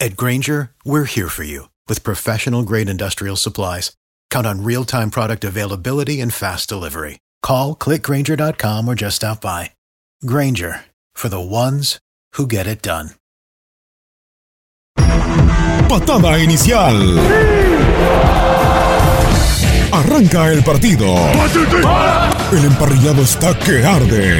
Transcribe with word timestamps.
At 0.00 0.16
Granger, 0.16 0.70
we're 0.84 1.06
here 1.06 1.28
for 1.28 1.42
you 1.42 1.70
with 1.88 2.04
professional 2.04 2.62
grade 2.62 2.88
industrial 2.88 3.34
supplies. 3.34 3.96
Count 4.30 4.46
on 4.46 4.62
real 4.62 4.84
time 4.84 5.10
product 5.10 5.42
availability 5.42 6.20
and 6.20 6.32
fast 6.32 6.68
delivery. 6.68 7.18
Call 7.42 7.74
clickgranger.com 7.74 8.88
or 8.88 8.94
just 8.94 9.16
stop 9.16 9.40
by. 9.40 9.72
Granger 10.24 10.84
for 11.14 11.28
the 11.28 11.40
ones 11.40 11.98
who 12.34 12.46
get 12.46 12.68
it 12.68 12.80
done. 12.80 13.10
Patada 15.88 16.38
inicial. 16.38 17.18
Arranca 19.90 20.52
el 20.52 20.62
partido. 20.62 21.16
El 22.52 22.64
emparrillado 22.64 23.22
está 23.22 23.58
que 23.58 23.84
arde. 23.84 24.38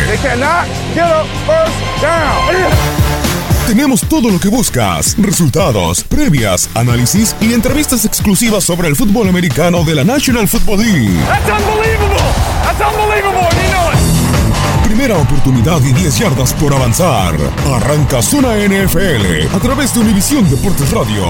Tenemos 3.69 4.01
todo 4.01 4.31
lo 4.31 4.41
que 4.41 4.49
buscas: 4.49 5.15
resultados, 5.19 6.03
previas, 6.03 6.71
análisis 6.73 7.37
y 7.39 7.53
entrevistas 7.53 8.07
exclusivas 8.07 8.65
sobre 8.65 8.89
el 8.89 8.97
fútbol 8.97 9.29
americano 9.29 9.85
de 9.85 9.95
la 9.95 10.05
National 10.05 10.49
Football 10.49 10.79
League. 10.79 11.21
Primera 14.85 15.19
oportunidad 15.19 15.83
y 15.83 15.93
10 15.93 16.19
yardas 16.19 16.55
por 16.55 16.73
avanzar. 16.73 17.35
Arranca 17.75 18.23
Zona 18.23 18.57
NFL 18.57 19.55
a 19.55 19.59
través 19.61 19.93
de 19.93 20.01
Univisión 20.01 20.49
Deportes 20.49 20.91
Radio. 20.91 21.27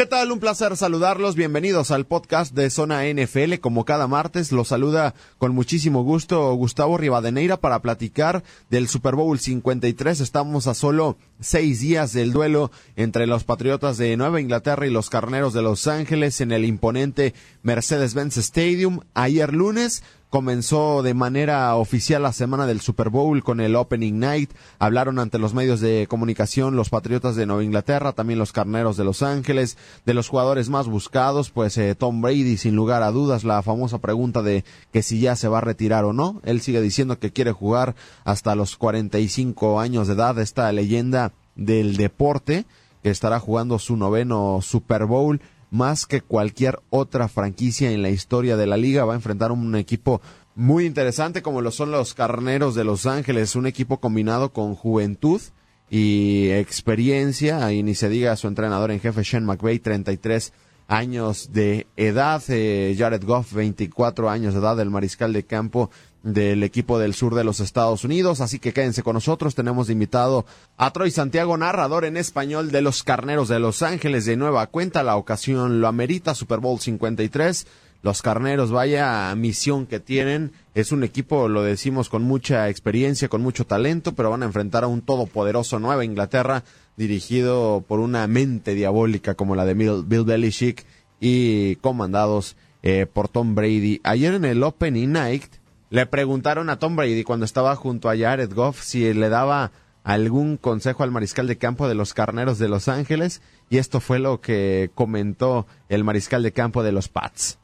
¿Qué 0.00 0.06
tal? 0.06 0.32
Un 0.32 0.40
placer 0.40 0.78
saludarlos. 0.78 1.36
Bienvenidos 1.36 1.90
al 1.90 2.06
podcast 2.06 2.54
de 2.54 2.70
Zona 2.70 3.02
NFL. 3.04 3.56
Como 3.60 3.84
cada 3.84 4.06
martes, 4.06 4.50
los 4.50 4.68
saluda 4.68 5.14
con 5.36 5.54
muchísimo 5.54 6.04
gusto 6.04 6.54
Gustavo 6.54 6.96
Rivadeneira 6.96 7.58
para 7.58 7.82
platicar 7.82 8.42
del 8.70 8.88
Super 8.88 9.14
Bowl 9.14 9.38
53. 9.38 10.20
Estamos 10.20 10.66
a 10.68 10.72
solo 10.72 11.18
seis 11.38 11.80
días 11.80 12.14
del 12.14 12.32
duelo 12.32 12.70
entre 12.96 13.26
los 13.26 13.44
Patriotas 13.44 13.98
de 13.98 14.16
Nueva 14.16 14.40
Inglaterra 14.40 14.86
y 14.86 14.90
los 14.90 15.10
Carneros 15.10 15.52
de 15.52 15.60
Los 15.60 15.86
Ángeles 15.86 16.40
en 16.40 16.52
el 16.52 16.64
imponente 16.64 17.34
Mercedes-Benz 17.62 18.38
Stadium. 18.38 19.00
Ayer 19.12 19.52
lunes 19.52 20.02
comenzó 20.30 21.02
de 21.02 21.12
manera 21.12 21.74
oficial 21.74 22.22
la 22.22 22.32
semana 22.32 22.66
del 22.66 22.80
Super 22.80 23.10
Bowl 23.10 23.42
con 23.42 23.60
el 23.60 23.74
Opening 23.74 24.18
Night. 24.20 24.52
Hablaron 24.78 25.18
ante 25.18 25.38
los 25.38 25.54
medios 25.54 25.80
de 25.80 26.06
comunicación 26.08 26.76
los 26.76 26.88
Patriotas 26.88 27.34
de 27.34 27.46
Nueva 27.46 27.64
Inglaterra, 27.64 28.12
también 28.12 28.38
los 28.38 28.52
Carneros 28.52 28.96
de 28.96 29.04
Los 29.04 29.22
Ángeles, 29.22 29.76
de 30.06 30.14
los 30.14 30.28
jugadores 30.28 30.68
más 30.68 30.86
buscados, 30.86 31.50
pues 31.50 31.76
eh, 31.76 31.96
Tom 31.96 32.22
Brady, 32.22 32.56
sin 32.56 32.76
lugar 32.76 33.02
a 33.02 33.10
dudas, 33.10 33.42
la 33.42 33.60
famosa 33.62 33.98
pregunta 33.98 34.40
de 34.42 34.64
que 34.92 35.02
si 35.02 35.20
ya 35.20 35.34
se 35.34 35.48
va 35.48 35.58
a 35.58 35.62
retirar 35.62 36.04
o 36.04 36.12
no. 36.12 36.40
Él 36.44 36.60
sigue 36.60 36.80
diciendo 36.80 37.18
que 37.18 37.32
quiere 37.32 37.50
jugar 37.50 37.96
hasta 38.24 38.54
los 38.54 38.76
45 38.76 39.80
años 39.80 40.06
de 40.06 40.14
edad, 40.14 40.38
esta 40.38 40.70
leyenda 40.70 41.32
del 41.56 41.96
deporte 41.96 42.66
que 43.02 43.10
estará 43.10 43.40
jugando 43.40 43.78
su 43.78 43.96
noveno 43.96 44.60
Super 44.62 45.06
Bowl 45.06 45.40
más 45.70 46.06
que 46.06 46.20
cualquier 46.20 46.80
otra 46.90 47.28
franquicia 47.28 47.90
en 47.90 48.02
la 48.02 48.10
historia 48.10 48.56
de 48.56 48.66
la 48.66 48.76
liga. 48.76 49.04
Va 49.04 49.14
a 49.14 49.16
enfrentar 49.16 49.52
un 49.52 49.74
equipo 49.76 50.20
muy 50.54 50.84
interesante 50.84 51.42
como 51.42 51.62
lo 51.62 51.70
son 51.70 51.90
los 51.90 52.14
Carneros 52.14 52.74
de 52.74 52.84
Los 52.84 53.06
Ángeles, 53.06 53.56
un 53.56 53.66
equipo 53.66 53.98
combinado 54.00 54.52
con 54.52 54.74
juventud 54.74 55.40
y 55.88 56.50
experiencia, 56.50 57.72
y 57.72 57.82
ni 57.82 57.94
se 57.94 58.08
diga 58.08 58.36
su 58.36 58.46
entrenador 58.46 58.90
en 58.90 59.00
jefe, 59.00 59.24
Sean 59.24 59.44
McVay, 59.44 59.80
33 59.80 60.52
años 60.86 61.52
de 61.52 61.86
edad, 61.96 62.42
eh, 62.48 62.94
Jared 62.98 63.24
Goff, 63.24 63.52
24 63.52 64.28
años 64.28 64.54
de 64.54 64.60
edad, 64.60 64.78
el 64.80 64.90
mariscal 64.90 65.32
de 65.32 65.44
campo 65.44 65.90
del 66.22 66.62
equipo 66.62 66.98
del 66.98 67.14
sur 67.14 67.34
de 67.34 67.44
los 67.44 67.60
Estados 67.60 68.04
Unidos, 68.04 68.40
así 68.40 68.58
que 68.58 68.72
quédense 68.72 69.02
con 69.02 69.14
nosotros, 69.14 69.54
tenemos 69.54 69.86
de 69.86 69.94
invitado 69.94 70.44
a 70.76 70.92
Troy 70.92 71.10
Santiago, 71.10 71.56
narrador 71.56 72.04
en 72.04 72.16
español 72.16 72.70
de 72.70 72.82
los 72.82 73.02
Carneros 73.02 73.48
de 73.48 73.58
Los 73.58 73.82
Ángeles. 73.82 74.26
De 74.26 74.36
nueva 74.36 74.66
cuenta, 74.66 75.02
la 75.02 75.16
ocasión 75.16 75.80
lo 75.80 75.88
amerita, 75.88 76.34
Super 76.34 76.58
Bowl 76.60 76.78
53, 76.78 77.66
los 78.02 78.22
Carneros, 78.22 78.70
vaya 78.70 79.34
misión 79.34 79.86
que 79.86 80.00
tienen, 80.00 80.52
es 80.74 80.92
un 80.92 81.04
equipo, 81.04 81.48
lo 81.48 81.62
decimos, 81.62 82.08
con 82.08 82.22
mucha 82.22 82.68
experiencia, 82.68 83.28
con 83.28 83.42
mucho 83.42 83.66
talento, 83.66 84.14
pero 84.14 84.30
van 84.30 84.42
a 84.42 84.46
enfrentar 84.46 84.84
a 84.84 84.88
un 84.88 85.02
todopoderoso 85.02 85.78
Nueva 85.78 86.04
Inglaterra, 86.04 86.64
dirigido 86.96 87.84
por 87.86 88.00
una 88.00 88.26
mente 88.26 88.74
diabólica 88.74 89.34
como 89.34 89.54
la 89.54 89.64
de 89.64 89.74
Bill, 89.74 90.24
Belichick 90.24 90.84
y 91.18 91.76
comandados 91.76 92.56
eh, 92.82 93.06
por 93.10 93.28
Tom 93.28 93.54
Brady. 93.54 94.00
Ayer 94.02 94.34
en 94.34 94.44
el 94.46 94.62
Opening 94.62 95.12
Night, 95.12 95.59
le 95.90 96.06
preguntaron 96.06 96.70
a 96.70 96.78
Tom 96.78 96.96
Brady 96.96 97.24
cuando 97.24 97.44
estaba 97.44 97.74
junto 97.76 98.08
a 98.08 98.16
Jared 98.16 98.52
Goff 98.54 98.80
si 98.80 99.12
le 99.12 99.28
daba 99.28 99.72
algún 100.04 100.56
consejo 100.56 101.02
al 101.02 101.10
mariscal 101.10 101.46
de 101.46 101.58
campo 101.58 101.88
de 101.88 101.94
los 101.94 102.14
Carneros 102.14 102.58
de 102.58 102.68
Los 102.68 102.88
Ángeles 102.88 103.42
y 103.68 103.78
esto 103.78 104.00
fue 104.00 104.18
lo 104.18 104.40
que 104.40 104.90
comentó 104.94 105.66
el 105.88 106.04
mariscal 106.04 106.42
de 106.42 106.52
campo 106.52 106.82
de 106.82 106.92
los 106.92 107.08
Pats. 107.08 107.58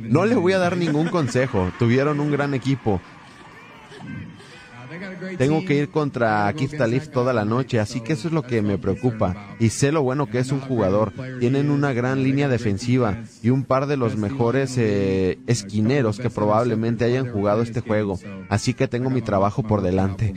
No 0.00 0.24
le 0.26 0.34
voy 0.34 0.54
a 0.54 0.58
dar 0.58 0.76
ningún 0.76 1.08
consejo, 1.08 1.70
tuvieron 1.78 2.20
un 2.20 2.30
gran 2.30 2.54
equipo. 2.54 3.00
Tengo 5.38 5.64
que 5.64 5.74
ir 5.74 5.90
contra 5.90 6.52
Keith 6.56 6.76
Talif 6.76 7.08
toda 7.08 7.32
la 7.32 7.44
noche, 7.44 7.78
así 7.78 8.00
que 8.00 8.14
eso 8.14 8.28
es 8.28 8.34
lo 8.34 8.42
que 8.42 8.62
me 8.62 8.78
preocupa. 8.78 9.54
Y 9.58 9.70
sé 9.70 9.92
lo 9.92 10.02
bueno 10.02 10.26
que 10.26 10.38
es 10.38 10.52
un 10.52 10.60
jugador. 10.60 11.12
Tienen 11.38 11.70
una 11.70 11.92
gran 11.92 12.22
línea 12.22 12.48
defensiva 12.48 13.22
y 13.42 13.50
un 13.50 13.64
par 13.64 13.86
de 13.86 13.96
los 13.96 14.16
mejores 14.16 14.76
eh, 14.78 15.38
esquineros 15.46 16.18
que 16.18 16.30
probablemente 16.30 17.04
hayan 17.04 17.30
jugado 17.30 17.62
este 17.62 17.80
juego. 17.80 18.18
Así 18.48 18.74
que 18.74 18.88
tengo 18.88 19.10
mi 19.10 19.22
trabajo 19.22 19.62
por 19.62 19.80
delante. 19.82 20.34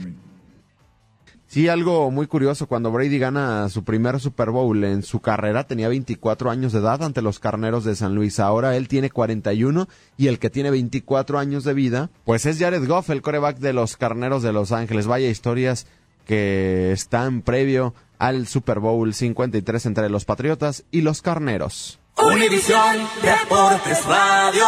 Sí, 1.54 1.68
algo 1.68 2.10
muy 2.10 2.26
curioso, 2.26 2.66
cuando 2.66 2.90
Brady 2.90 3.20
gana 3.20 3.68
su 3.68 3.84
primer 3.84 4.18
Super 4.18 4.50
Bowl 4.50 4.82
en 4.82 5.04
su 5.04 5.20
carrera 5.20 5.68
tenía 5.68 5.86
24 5.86 6.50
años 6.50 6.72
de 6.72 6.80
edad 6.80 7.00
ante 7.00 7.22
los 7.22 7.38
Carneros 7.38 7.84
de 7.84 7.94
San 7.94 8.12
Luis. 8.12 8.40
Ahora 8.40 8.74
él 8.76 8.88
tiene 8.88 9.08
41 9.08 9.86
y 10.16 10.26
el 10.26 10.40
que 10.40 10.50
tiene 10.50 10.72
24 10.72 11.38
años 11.38 11.62
de 11.62 11.72
vida, 11.72 12.10
pues 12.24 12.44
es 12.46 12.58
Jared 12.58 12.84
Goff, 12.88 13.10
el 13.10 13.22
coreback 13.22 13.58
de 13.58 13.72
los 13.72 13.96
Carneros 13.96 14.42
de 14.42 14.52
Los 14.52 14.72
Ángeles. 14.72 15.06
Vaya 15.06 15.28
historias 15.28 15.86
que 16.26 16.90
están 16.90 17.40
previo 17.40 17.94
al 18.18 18.48
Super 18.48 18.80
Bowl 18.80 19.14
53 19.14 19.86
entre 19.86 20.10
los 20.10 20.24
Patriotas 20.24 20.82
y 20.90 21.02
los 21.02 21.22
Carneros. 21.22 22.00
Univisión 22.16 22.96
Deportes 23.22 24.04
Radio. 24.06 24.64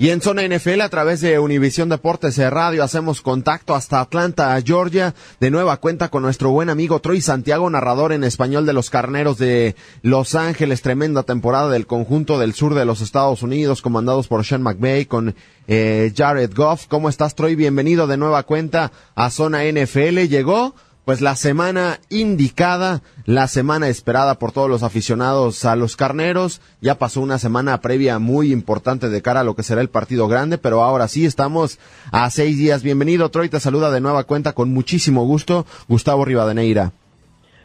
Y 0.00 0.10
en 0.10 0.20
Zona 0.20 0.46
NFL, 0.46 0.82
a 0.82 0.88
través 0.90 1.20
de 1.20 1.40
Univisión 1.40 1.88
Deportes 1.88 2.38
Radio, 2.38 2.84
hacemos 2.84 3.20
contacto 3.20 3.74
hasta 3.74 4.00
Atlanta, 4.00 4.56
Georgia. 4.64 5.12
De 5.40 5.50
nueva 5.50 5.78
cuenta 5.78 6.08
con 6.08 6.22
nuestro 6.22 6.52
buen 6.52 6.70
amigo 6.70 7.00
Troy 7.00 7.20
Santiago, 7.20 7.68
narrador 7.68 8.12
en 8.12 8.22
español 8.22 8.64
de 8.64 8.74
los 8.74 8.90
carneros 8.90 9.38
de 9.38 9.74
Los 10.02 10.36
Ángeles. 10.36 10.82
Tremenda 10.82 11.24
temporada 11.24 11.68
del 11.68 11.88
conjunto 11.88 12.38
del 12.38 12.54
sur 12.54 12.74
de 12.74 12.84
los 12.84 13.00
Estados 13.00 13.42
Unidos, 13.42 13.82
comandados 13.82 14.28
por 14.28 14.44
Sean 14.44 14.62
McVay 14.62 15.06
con 15.06 15.34
eh, 15.66 16.12
Jared 16.16 16.54
Goff. 16.54 16.86
¿Cómo 16.86 17.08
estás, 17.08 17.34
Troy? 17.34 17.56
Bienvenido 17.56 18.06
de 18.06 18.18
nueva 18.18 18.44
cuenta 18.44 18.92
a 19.16 19.30
Zona 19.30 19.64
NFL. 19.64 20.28
Llegó 20.28 20.76
pues 21.08 21.22
la 21.22 21.36
semana 21.36 22.00
indicada, 22.10 23.00
la 23.24 23.46
semana 23.46 23.88
esperada 23.88 24.38
por 24.38 24.52
todos 24.52 24.68
los 24.68 24.82
aficionados 24.82 25.64
a 25.64 25.74
los 25.74 25.96
carneros. 25.96 26.60
Ya 26.82 26.96
pasó 26.96 27.22
una 27.22 27.38
semana 27.38 27.80
previa 27.80 28.18
muy 28.18 28.52
importante 28.52 29.08
de 29.08 29.22
cara 29.22 29.40
a 29.40 29.42
lo 29.42 29.54
que 29.54 29.62
será 29.62 29.80
el 29.80 29.88
partido 29.88 30.28
grande, 30.28 30.58
pero 30.58 30.82
ahora 30.82 31.08
sí 31.08 31.24
estamos 31.24 31.78
a 32.12 32.28
seis 32.28 32.58
días. 32.58 32.82
Bienvenido, 32.82 33.30
Troy, 33.30 33.48
te 33.48 33.58
saluda 33.58 33.90
de 33.90 34.02
nueva 34.02 34.24
cuenta 34.24 34.52
con 34.52 34.74
muchísimo 34.74 35.24
gusto, 35.24 35.64
Gustavo 35.88 36.26
Rivadeneira. 36.26 36.92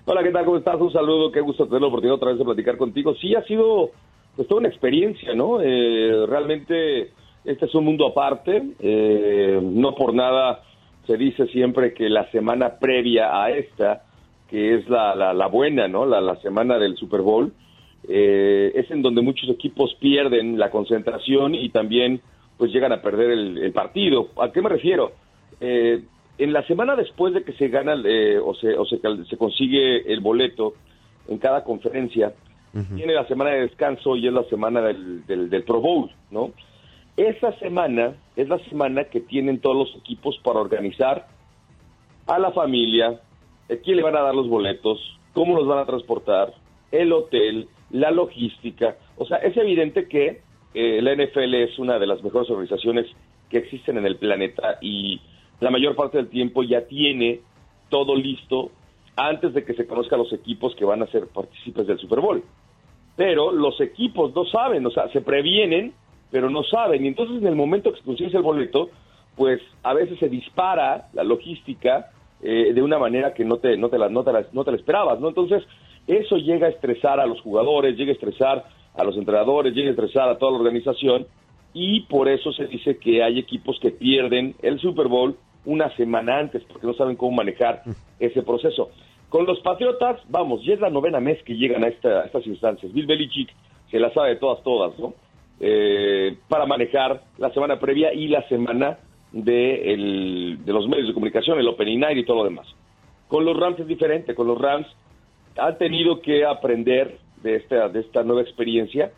Hola, 0.06 0.24
¿qué 0.24 0.32
tal? 0.32 0.46
¿Cómo 0.46 0.60
estás? 0.60 0.80
Un 0.80 0.94
saludo, 0.94 1.30
qué 1.30 1.42
gusto 1.42 1.66
tener 1.66 1.82
la 1.82 1.88
oportunidad 1.88 2.16
otra 2.16 2.30
vez 2.30 2.40
de 2.40 2.46
platicar 2.46 2.78
contigo. 2.78 3.14
Sí, 3.16 3.36
ha 3.36 3.44
sido 3.44 3.90
pues 4.38 4.48
toda 4.48 4.60
una 4.60 4.70
experiencia, 4.70 5.36
¿no? 5.36 5.60
Eh, 5.60 6.26
realmente 6.30 7.12
este 7.44 7.66
es 7.66 7.76
un 7.76 7.84
mundo 7.84 8.08
aparte, 8.08 8.64
eh, 8.80 9.60
no 9.62 9.96
por 9.96 10.14
nada 10.14 10.62
se 11.06 11.18
dice 11.18 11.48
siempre 11.48 11.94
que 11.94 12.10
la 12.10 12.30
semana 12.32 12.80
previa 12.80 13.44
a 13.44 13.52
esta, 13.52 14.04
que 14.50 14.76
es 14.76 14.88
la, 14.90 15.34
la, 15.34 15.48
buena, 15.48 15.88
¿no? 15.88 16.06
La, 16.06 16.36
semana 16.38 16.78
del 16.78 16.96
Super 16.96 17.22
Bowl, 17.22 17.52
eh, 18.08 18.72
es 18.76 18.90
en 18.92 19.02
donde 19.02 19.22
muchos 19.22 19.50
equipos 19.50 19.96
pierden 20.00 20.58
la 20.58 20.70
concentración 20.70 21.56
y 21.56 21.70
también 21.70 22.22
pues 22.58 22.72
llegan 22.72 22.92
a 22.92 23.02
perder 23.02 23.32
el, 23.32 23.72
partido. 23.74 24.30
¿A 24.42 24.52
qué 24.52 24.62
me 24.62 24.70
refiero? 24.70 25.12
Eh, 25.60 26.04
en 26.38 26.54
la 26.54 26.66
semana 26.68 26.96
después 26.96 27.34
de 27.34 27.44
que 27.44 27.54
se 27.54 27.68
gana 27.68 27.96
eh, 28.06 28.38
o, 28.38 28.54
se, 28.56 28.78
o 28.78 28.86
se, 28.86 29.00
se, 29.30 29.38
consigue 29.38 30.12
el 30.12 30.20
boleto 30.20 30.74
en 31.28 31.38
cada 31.38 31.64
conferencia, 31.64 32.34
tiene 32.96 33.14
la 33.14 33.28
semana 33.28 33.52
de 33.52 33.62
descanso 33.62 34.16
y 34.16 34.28
es 34.28 34.34
la 34.34 34.44
semana 34.46 34.82
del, 34.82 35.26
del, 35.28 35.48
del 35.48 35.64
Pro 35.64 35.80
Bowl, 35.80 36.10
¿no? 36.32 36.52
Esa 37.16 37.58
semana 37.60 38.16
es 38.36 38.50
la 38.50 38.58
semana 38.70 39.04
que 39.06 39.22
tienen 39.22 39.60
todos 39.60 39.76
los 39.76 39.96
equipos 40.02 40.40
para 40.44 40.60
organizar 40.60 41.28
a 42.26 42.40
la 42.40 42.52
familia, 42.52 43.22
a 43.70 43.76
quién 43.84 43.98
le 43.98 44.04
van 44.04 44.16
a 44.16 44.22
dar 44.22 44.34
los 44.34 44.48
boletos, 44.48 45.00
cómo 45.34 45.56
los 45.56 45.68
van 45.68 45.80
a 45.80 45.86
transportar, 45.86 46.54
el 46.92 47.12
hotel, 47.14 47.68
la 47.92 48.10
logística. 48.10 48.98
O 49.18 49.26
sea, 49.26 49.38
es 49.38 49.56
evidente 49.58 50.08
que 50.08 50.42
eh, 50.74 51.02
la 51.02 51.14
NFL 51.16 51.54
es 51.54 51.78
una 51.78 52.00
de 52.00 52.08
las 52.08 52.24
mejores 52.24 52.50
organizaciones 52.50 53.06
que 53.50 53.60
existen 53.60 53.98
en 53.98 54.08
el 54.08 54.18
planeta 54.18 54.80
y 54.82 55.22
la 55.60 55.70
mayor 55.70 55.96
parte 55.96 56.18
del 56.18 56.30
tiempo 56.30 56.64
ya 56.64 56.88
tiene 56.88 57.42
todo 57.90 58.16
listo 58.16 58.72
antes 59.16 59.54
de 59.54 59.64
que 59.64 59.76
se 59.76 59.86
conozcan 59.86 60.18
los 60.18 60.34
equipos 60.34 60.76
que 60.76 60.86
van 60.86 61.04
a 61.04 61.08
ser 61.08 61.28
partícipes 61.28 61.86
del 61.86 62.00
Super 62.00 62.22
Bowl. 62.22 62.44
Pero 63.16 63.52
los 63.52 63.80
equipos 63.80 64.34
no 64.34 64.46
saben, 64.46 64.84
o 64.88 64.90
sea, 64.90 65.10
se 65.10 65.22
previenen 65.22 65.94
pero 66.34 66.50
no 66.50 66.64
saben. 66.64 67.06
Y 67.06 67.08
entonces 67.10 67.38
en 67.38 67.48
el 67.48 67.56
momento 67.56 67.94
que 67.94 68.02
consigues 68.02 68.34
el 68.34 68.42
boleto, 68.42 68.90
pues 69.36 69.62
a 69.84 69.94
veces 69.94 70.18
se 70.18 70.30
dispara 70.30 71.10
la 71.14 71.24
logística 71.24 72.10
eh, 72.42 72.74
de 72.74 72.82
una 72.82 72.98
manera 72.98 73.36
que 73.36 73.46
no 73.46 73.58
te, 73.58 73.78
no, 73.78 73.90
te 73.90 74.00
la, 74.00 74.10
no, 74.10 74.24
te 74.24 74.34
la, 74.34 74.44
no 74.52 74.64
te 74.64 74.72
la 74.72 74.78
esperabas, 74.78 75.20
¿no? 75.20 75.28
Entonces 75.28 75.64
eso 76.08 76.38
llega 76.38 76.66
a 76.66 76.72
estresar 76.72 77.20
a 77.20 77.28
los 77.28 77.40
jugadores, 77.42 77.96
llega 77.96 78.10
a 78.10 78.16
estresar 78.16 78.66
a 78.96 79.04
los 79.04 79.16
entrenadores, 79.16 79.76
llega 79.76 79.90
a 79.90 79.92
estresar 79.92 80.28
a 80.28 80.40
toda 80.40 80.54
la 80.54 80.58
organización 80.58 81.28
y 81.72 82.02
por 82.02 82.28
eso 82.28 82.52
se 82.52 82.66
dice 82.66 82.98
que 82.98 83.22
hay 83.22 83.38
equipos 83.38 83.78
que 83.80 83.92
pierden 83.92 84.56
el 84.64 84.80
Super 84.80 85.10
Bowl 85.10 85.38
una 85.66 85.96
semana 85.96 86.40
antes 86.40 86.64
porque 86.64 86.88
no 86.88 86.96
saben 86.96 87.16
cómo 87.16 87.34
manejar 87.34 87.84
ese 88.20 88.42
proceso. 88.42 88.90
Con 89.30 89.46
los 89.46 89.60
Patriotas, 89.60 90.20
vamos, 90.30 90.66
ya 90.66 90.74
es 90.74 90.80
la 90.80 90.90
novena 90.90 91.20
mes 91.20 91.44
que 91.44 91.54
llegan 91.54 91.84
a, 91.84 91.90
esta, 91.90 92.22
a 92.22 92.26
estas 92.26 92.48
instancias. 92.48 92.92
Bill 92.92 93.06
Belichick 93.06 93.54
se 93.92 94.00
la 94.00 94.12
sabe 94.12 94.30
de 94.30 94.36
todas, 94.38 94.64
todas, 94.64 94.98
¿no? 94.98 95.14
Eh, 95.66 96.40
para 96.50 96.66
manejar 96.66 97.24
la 97.38 97.50
semana 97.52 97.80
previa 97.80 98.14
y 98.14 98.28
la 98.28 98.46
semana 98.50 98.98
de, 99.32 100.58
de 100.60 100.74
los 100.74 100.90
medios 100.90 101.08
de 101.08 101.14
comunicación, 101.14 101.58
el 101.58 101.70
Opening 101.70 102.02
Night 102.02 102.18
y 102.18 102.26
todo 102.26 102.40
lo 102.40 102.44
demás. 102.44 102.68
Con 103.30 103.46
los 103.46 103.58
Rams 103.58 103.80
es 103.80 103.88
diferente, 103.88 104.36
con 104.36 104.48
los 104.48 104.60
Rams 104.60 104.86
han 105.58 105.78
tenido 105.78 106.20
que 106.20 106.44
aprender 106.44 107.18
de 107.42 107.56
esta, 107.56 107.88
de 107.88 108.02
esta 108.02 108.24
nueva 108.24 108.42
experiencia. 108.42 109.14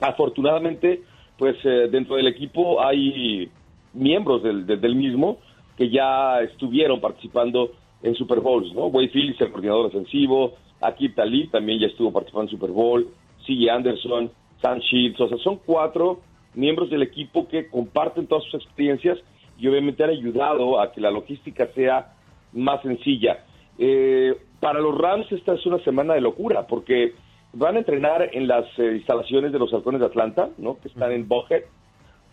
Afortunadamente, 0.00 1.02
pues 1.38 1.54
eh, 1.64 1.88
dentro 1.92 2.16
del 2.16 2.26
equipo 2.26 2.82
hay 2.82 3.48
miembros 3.94 4.42
del, 4.42 4.66
del, 4.66 4.96
mismo 4.96 5.38
que 5.76 5.90
ya 5.90 6.40
estuvieron 6.40 7.00
participando 7.00 7.70
en 8.02 8.16
Super 8.16 8.40
Bowls, 8.40 8.74
¿no? 8.74 8.86
Wade 8.86 9.10
Phillips, 9.10 9.40
el 9.40 9.52
coordinador 9.52 9.86
ofensivo, 9.86 10.54
Akib 10.80 11.14
Talib 11.14 11.52
también 11.52 11.78
ya 11.78 11.86
estuvo 11.86 12.10
participando 12.10 12.50
en 12.50 12.58
Super 12.58 12.70
Bowl, 12.72 13.06
C.J. 13.46 13.72
Anderson, 13.72 14.28
Stan 14.62 14.78
Shields, 14.78 15.20
o 15.20 15.28
sea, 15.28 15.38
son 15.38 15.58
cuatro 15.66 16.20
miembros 16.54 16.88
del 16.88 17.02
equipo 17.02 17.48
que 17.48 17.66
comparten 17.68 18.28
todas 18.28 18.44
sus 18.44 18.62
experiencias 18.62 19.18
y 19.58 19.66
obviamente 19.66 20.04
han 20.04 20.10
ayudado 20.10 20.80
a 20.80 20.92
que 20.92 21.00
la 21.00 21.10
logística 21.10 21.66
sea 21.74 22.12
más 22.52 22.80
sencilla. 22.82 23.44
Eh, 23.76 24.36
para 24.60 24.78
los 24.78 24.96
Rams 24.96 25.26
esta 25.32 25.54
es 25.54 25.66
una 25.66 25.80
semana 25.80 26.14
de 26.14 26.20
locura 26.20 26.68
porque 26.68 27.14
van 27.54 27.74
a 27.74 27.78
entrenar 27.80 28.30
en 28.32 28.46
las 28.46 28.66
eh, 28.78 28.92
instalaciones 28.94 29.50
de 29.50 29.58
los 29.58 29.74
halcones 29.74 30.00
de 30.00 30.06
Atlanta, 30.06 30.50
¿no? 30.58 30.78
que 30.78 30.88
están 30.88 31.10
en 31.10 31.26
Buckhead, 31.26 31.64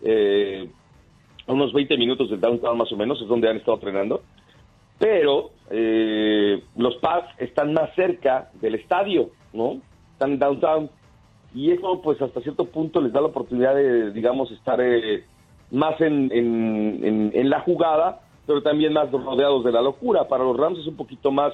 eh, 0.02 0.70
a 1.48 1.52
unos 1.52 1.72
20 1.72 1.96
minutos 1.96 2.30
del 2.30 2.40
downtown 2.40 2.78
más 2.78 2.92
o 2.92 2.96
menos, 2.96 3.20
es 3.20 3.26
donde 3.26 3.48
han 3.50 3.56
estado 3.56 3.74
entrenando. 3.74 4.22
Pero 5.00 5.50
los 6.76 6.96
Pats 6.96 7.28
están 7.38 7.72
más 7.72 7.94
cerca 7.94 8.50
del 8.60 8.74
estadio, 8.74 9.30
¿no? 9.54 9.80
Están 10.12 10.32
en 10.32 10.38
downtown 10.38 10.90
y 11.54 11.72
eso 11.72 12.00
pues 12.02 12.20
hasta 12.22 12.40
cierto 12.40 12.66
punto 12.66 13.00
les 13.00 13.12
da 13.12 13.20
la 13.20 13.28
oportunidad 13.28 13.74
de, 13.74 14.12
digamos, 14.12 14.50
estar 14.52 14.80
eh, 14.80 15.24
más 15.70 16.00
en, 16.00 16.30
en, 16.32 17.50
la 17.50 17.60
jugada, 17.60 18.20
pero 18.46 18.62
también 18.62 18.92
más 18.92 19.10
rodeados 19.10 19.64
de 19.64 19.72
la 19.72 19.82
locura. 19.82 20.28
Para 20.28 20.44
los 20.44 20.56
Rams 20.56 20.78
es 20.78 20.86
un 20.86 20.96
poquito 20.96 21.30
más, 21.30 21.52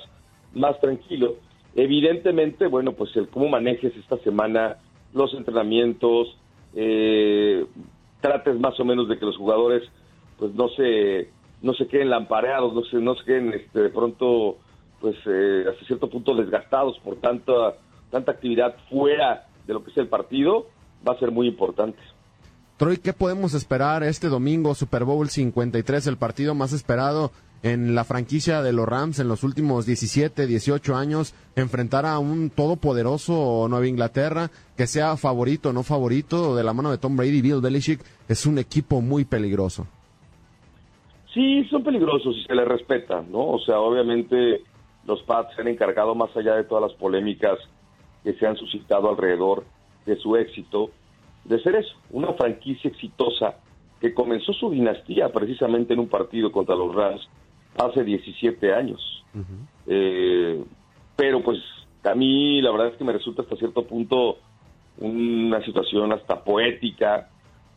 más 0.55 0.79
tranquilo. 0.81 1.37
Evidentemente, 1.75 2.67
bueno, 2.67 2.93
pues 2.93 3.15
el 3.17 3.29
cómo 3.29 3.49
manejes 3.49 3.95
esta 3.97 4.17
semana 4.19 4.77
los 5.13 5.33
entrenamientos, 5.35 6.37
eh, 6.75 7.65
trates 8.21 8.59
más 8.59 8.79
o 8.81 8.85
menos 8.85 9.09
de 9.09 9.19
que 9.19 9.25
los 9.25 9.37
jugadores 9.37 9.83
pues 10.39 10.55
no 10.55 10.69
se 10.71 11.31
no 11.63 11.73
se 11.73 11.87
queden 11.87 12.11
lampareados, 12.11 12.75
no 12.75 12.83
se 12.85 12.97
no 12.99 13.15
se 13.15 13.25
queden 13.25 13.55
este, 13.55 13.81
de 13.81 13.89
pronto 13.89 14.59
pues 15.01 15.17
eh, 15.27 15.65
hasta 15.71 15.87
cierto 15.87 16.09
punto 16.09 16.35
desgastados 16.35 16.99
por 17.01 17.17
tanta 17.17 17.75
tanta 18.11 18.33
actividad 18.33 18.77
fuera 18.91 19.47
de 19.67 19.75
lo 19.75 19.83
que 19.85 19.91
es 19.91 19.97
el 19.97 20.09
partido 20.09 20.67
va 21.07 21.13
a 21.13 21.19
ser 21.19 21.31
muy 21.31 21.47
importante. 21.47 21.99
Troy, 22.77 22.99
¿qué 22.99 23.13
podemos 23.13 23.55
esperar 23.55 24.03
este 24.03 24.29
domingo, 24.29 24.75
Super 24.75 25.05
Bowl 25.05 25.29
53, 25.29 26.07
el 26.09 26.19
partido 26.19 26.55
más 26.55 26.73
esperado 26.73 27.31
en 27.63 27.95
la 27.95 28.05
franquicia 28.05 28.63
de 28.63 28.73
los 28.73 28.87
Rams 28.87 29.19
en 29.19 29.29
los 29.29 29.43
últimos 29.43 29.87
17, 29.87 30.47
18 30.47 30.95
años, 30.95 31.35
enfrentar 31.57 32.05
a 32.05 32.19
un 32.19 32.51
todopoderoso 32.51 33.67
Nueva 33.69 33.87
Inglaterra, 33.87 34.51
que 34.77 34.87
sea 34.87 35.17
favorito 35.17 35.71
o 35.71 35.73
no 35.73 35.83
favorito, 35.83 36.55
de 36.55 36.65
la 36.65 36.75
mano 36.75 36.91
de 36.91 36.99
Tom 36.99 37.17
Brady, 37.17 37.41
Bill 37.41 37.63
Belichick, 37.63 38.01
es 38.29 38.45
un 38.47 38.59
equipo 38.59 39.01
muy 39.01 39.25
peligroso. 39.25 39.87
Sí, 41.33 41.65
son 41.71 41.83
peligrosos 41.83 42.37
y 42.37 42.45
se 42.45 42.55
les 42.55 42.69
respeta, 42.69 43.23
¿no? 43.23 43.49
O 43.49 43.59
sea, 43.61 43.79
obviamente 43.79 44.63
los 45.07 45.23
Pats 45.23 45.55
se 45.55 45.63
han 45.63 45.69
encargado, 45.69 46.15
más 46.15 46.35
allá 46.37 46.55
de 46.55 46.65
todas 46.65 46.91
las 46.91 46.99
polémicas 46.99 47.59
que 48.27 48.33
se 48.33 48.45
han 48.45 48.57
suscitado 48.57 49.09
alrededor 49.09 49.63
de 50.05 50.17
su 50.17 50.35
éxito, 50.35 50.91
de 51.45 51.63
ser 51.63 51.77
eso, 51.77 51.95
una 52.11 52.33
franquicia 52.33 52.91
exitosa 52.91 53.59
que 54.01 54.13
comenzó 54.13 54.53
su 54.53 54.69
dinastía 54.69 55.29
precisamente 55.29 55.95
en 55.95 56.01
un 56.01 56.09
partido 56.09 56.51
contra 56.51 56.75
los 56.75 56.93
Rams 56.93 57.21
hace 57.79 58.03
17 58.03 58.75
años. 58.75 59.01
Eh, 59.87 60.61
pero 61.15 61.41
pues 61.41 61.59
a 62.03 62.17
mí 62.17 62.61
la 62.61 62.73
verdad 62.73 62.89
es 62.89 62.97
que 62.97 63.05
me 63.05 63.13
resulta 63.13 63.43
hasta 63.43 63.55
cierto 63.55 63.87
punto 63.87 64.39
una 64.99 65.65
situación 65.65 66.11
hasta 66.11 66.43
poética 66.43 67.29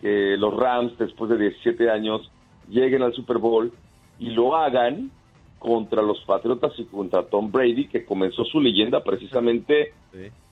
que 0.02 0.36
los 0.36 0.58
Rams 0.58 0.98
después 0.98 1.30
de 1.30 1.38
17 1.38 1.92
años 1.92 2.32
lleguen 2.70 3.04
al 3.04 3.14
Super 3.14 3.38
Bowl 3.38 3.72
y 4.18 4.32
lo 4.32 4.56
hagan 4.56 5.12
contra 5.60 6.02
los 6.02 6.20
Patriotas 6.22 6.72
y 6.78 6.86
contra 6.86 7.24
Tom 7.24 7.52
Brady, 7.52 7.88
que 7.88 8.06
comenzó 8.06 8.46
su 8.46 8.60
leyenda 8.60 9.04
precisamente 9.04 9.94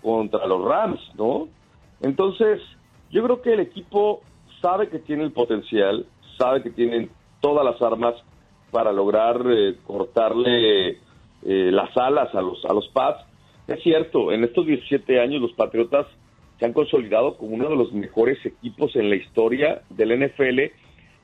contra 0.02 0.46
los 0.46 0.64
Rams, 0.64 1.00
¿no? 1.16 1.48
Entonces, 2.02 2.62
yo 3.10 3.24
creo 3.24 3.42
que 3.42 3.54
el 3.54 3.62
equipo 3.62 4.22
sabe 4.62 4.90
que 4.90 5.00
tiene 5.00 5.24
el 5.24 5.32
potencial, 5.32 6.06
sabe 6.38 6.62
que 6.62 6.70
tienen 6.70 7.10
todas 7.42 7.66
las 7.66 7.82
armas 7.82 8.16
para 8.72 8.92
lograr 8.92 9.42
eh, 9.48 9.78
cortarle 9.86 10.90
eh, 10.90 10.98
las 11.44 11.96
alas 11.96 12.34
a 12.36 12.42
los, 12.42 12.64
a 12.66 12.74
los 12.74 12.88
Pats. 12.90 13.24
Es 13.68 13.82
cierto, 13.84 14.32
en 14.32 14.44
estos 14.44 14.66
17 14.66 15.20
años 15.20 15.42
los 15.42 15.54
Patriotas 15.54 16.06
se 16.60 16.66
han 16.66 16.74
consolidado 16.74 17.38
como 17.38 17.56
uno 17.56 17.70
de 17.70 17.76
los 17.76 17.94
mejores 17.94 18.44
equipos 18.46 18.96
en 18.96 19.10
la 19.10 19.16
historia 19.16 19.82
del 19.90 20.20
NFL 20.20 20.60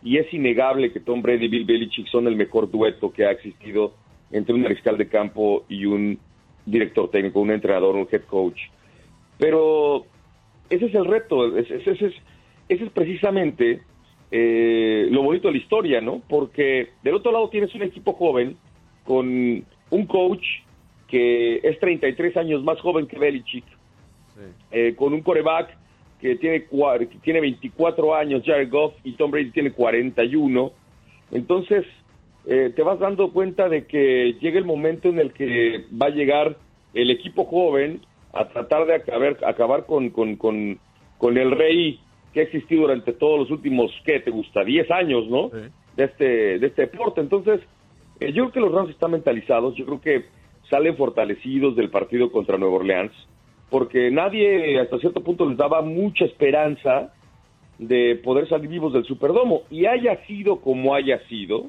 y 0.03 0.17
es 0.17 0.31
innegable 0.33 0.91
que 0.91 0.99
Tom 0.99 1.21
Brady 1.21 1.45
y 1.45 1.47
Bill 1.47 1.65
Belichick 1.65 2.07
son 2.07 2.27
el 2.27 2.35
mejor 2.35 2.69
dueto 2.69 3.11
que 3.11 3.25
ha 3.25 3.31
existido 3.31 3.93
entre 4.31 4.53
un 4.53 4.61
mariscal 4.61 4.97
de 4.97 5.07
campo 5.07 5.63
y 5.69 5.85
un 5.85 6.19
director 6.65 7.09
técnico, 7.09 7.39
un 7.39 7.51
entrenador, 7.51 7.95
un 7.95 8.07
head 8.11 8.23
coach. 8.23 8.59
Pero 9.37 10.05
ese 10.69 10.85
es 10.85 10.95
el 10.95 11.05
reto, 11.05 11.57
ese, 11.57 11.75
ese, 11.75 11.91
es, 11.91 12.13
ese 12.67 12.83
es 12.83 12.91
precisamente 12.91 13.81
eh, 14.31 15.07
lo 15.09 15.23
bonito 15.23 15.47
de 15.47 15.53
la 15.53 15.59
historia, 15.59 16.01
¿no? 16.01 16.21
Porque 16.27 16.89
del 17.03 17.15
otro 17.15 17.31
lado 17.31 17.49
tienes 17.49 17.73
un 17.75 17.83
equipo 17.83 18.13
joven 18.13 18.57
con 19.05 19.63
un 19.89 20.05
coach 20.07 20.45
que 21.07 21.57
es 21.63 21.79
33 21.79 22.35
años 22.37 22.63
más 22.63 22.79
joven 22.81 23.05
que 23.05 23.19
Belichick, 23.19 23.65
eh, 24.71 24.95
con 24.95 25.13
un 25.13 25.21
coreback 25.21 25.77
que 26.23 26.37
tiene, 26.37 26.63
que 26.63 27.17
tiene 27.21 27.41
24 27.41 28.15
años, 28.15 28.43
Jared 28.45 28.71
Goff, 28.71 28.93
y 29.03 29.11
Tom 29.17 29.29
Brady 29.29 29.51
tiene 29.51 29.73
41. 29.73 30.71
Entonces, 31.31 31.85
eh, 32.45 32.71
te 32.73 32.81
vas 32.81 32.97
dando 32.97 33.33
cuenta 33.33 33.67
de 33.67 33.85
que 33.85 34.37
llega 34.39 34.57
el 34.57 34.63
momento 34.63 35.09
en 35.09 35.19
el 35.19 35.33
que 35.33 35.83
va 36.01 36.05
a 36.05 36.11
llegar 36.11 36.55
el 36.93 37.11
equipo 37.11 37.43
joven 37.43 37.99
a 38.31 38.47
tratar 38.47 38.85
de 38.85 38.95
acabar, 38.95 39.37
acabar 39.45 39.85
con, 39.85 40.11
con, 40.11 40.37
con, 40.37 40.79
con 41.17 41.37
el 41.37 41.51
rey 41.51 41.99
que 42.33 42.39
ha 42.39 42.43
existido 42.43 42.83
durante 42.83 43.11
todos 43.11 43.39
los 43.39 43.51
últimos, 43.51 43.91
¿qué 44.05 44.21
te 44.21 44.31
gusta? 44.31 44.63
10 44.63 44.91
años, 44.91 45.27
¿no? 45.27 45.49
De, 45.49 46.05
este, 46.05 46.57
de 46.57 46.67
este 46.67 46.83
deporte. 46.83 47.19
Entonces, 47.19 47.59
eh, 48.21 48.31
yo 48.31 48.43
creo 48.43 48.51
que 48.53 48.59
los 48.61 48.71
Rams 48.71 48.91
están 48.91 49.11
mentalizados, 49.11 49.75
yo 49.75 49.85
creo 49.85 49.99
que 49.99 50.25
salen 50.69 50.95
fortalecidos 50.95 51.75
del 51.75 51.89
partido 51.89 52.31
contra 52.31 52.57
Nueva 52.57 52.75
Orleans, 52.75 53.11
porque 53.73 54.11
nadie 54.11 54.79
hasta 54.79 54.99
cierto 54.99 55.23
punto 55.23 55.49
les 55.49 55.57
daba 55.57 55.81
mucha 55.81 56.25
esperanza 56.25 57.11
de 57.79 58.21
poder 58.23 58.47
salir 58.47 58.69
vivos 58.69 58.93
del 58.93 59.03
Superdomo. 59.03 59.63
Y 59.71 59.87
haya 59.87 60.23
sido 60.27 60.61
como 60.61 60.93
haya 60.93 61.17
sido, 61.27 61.65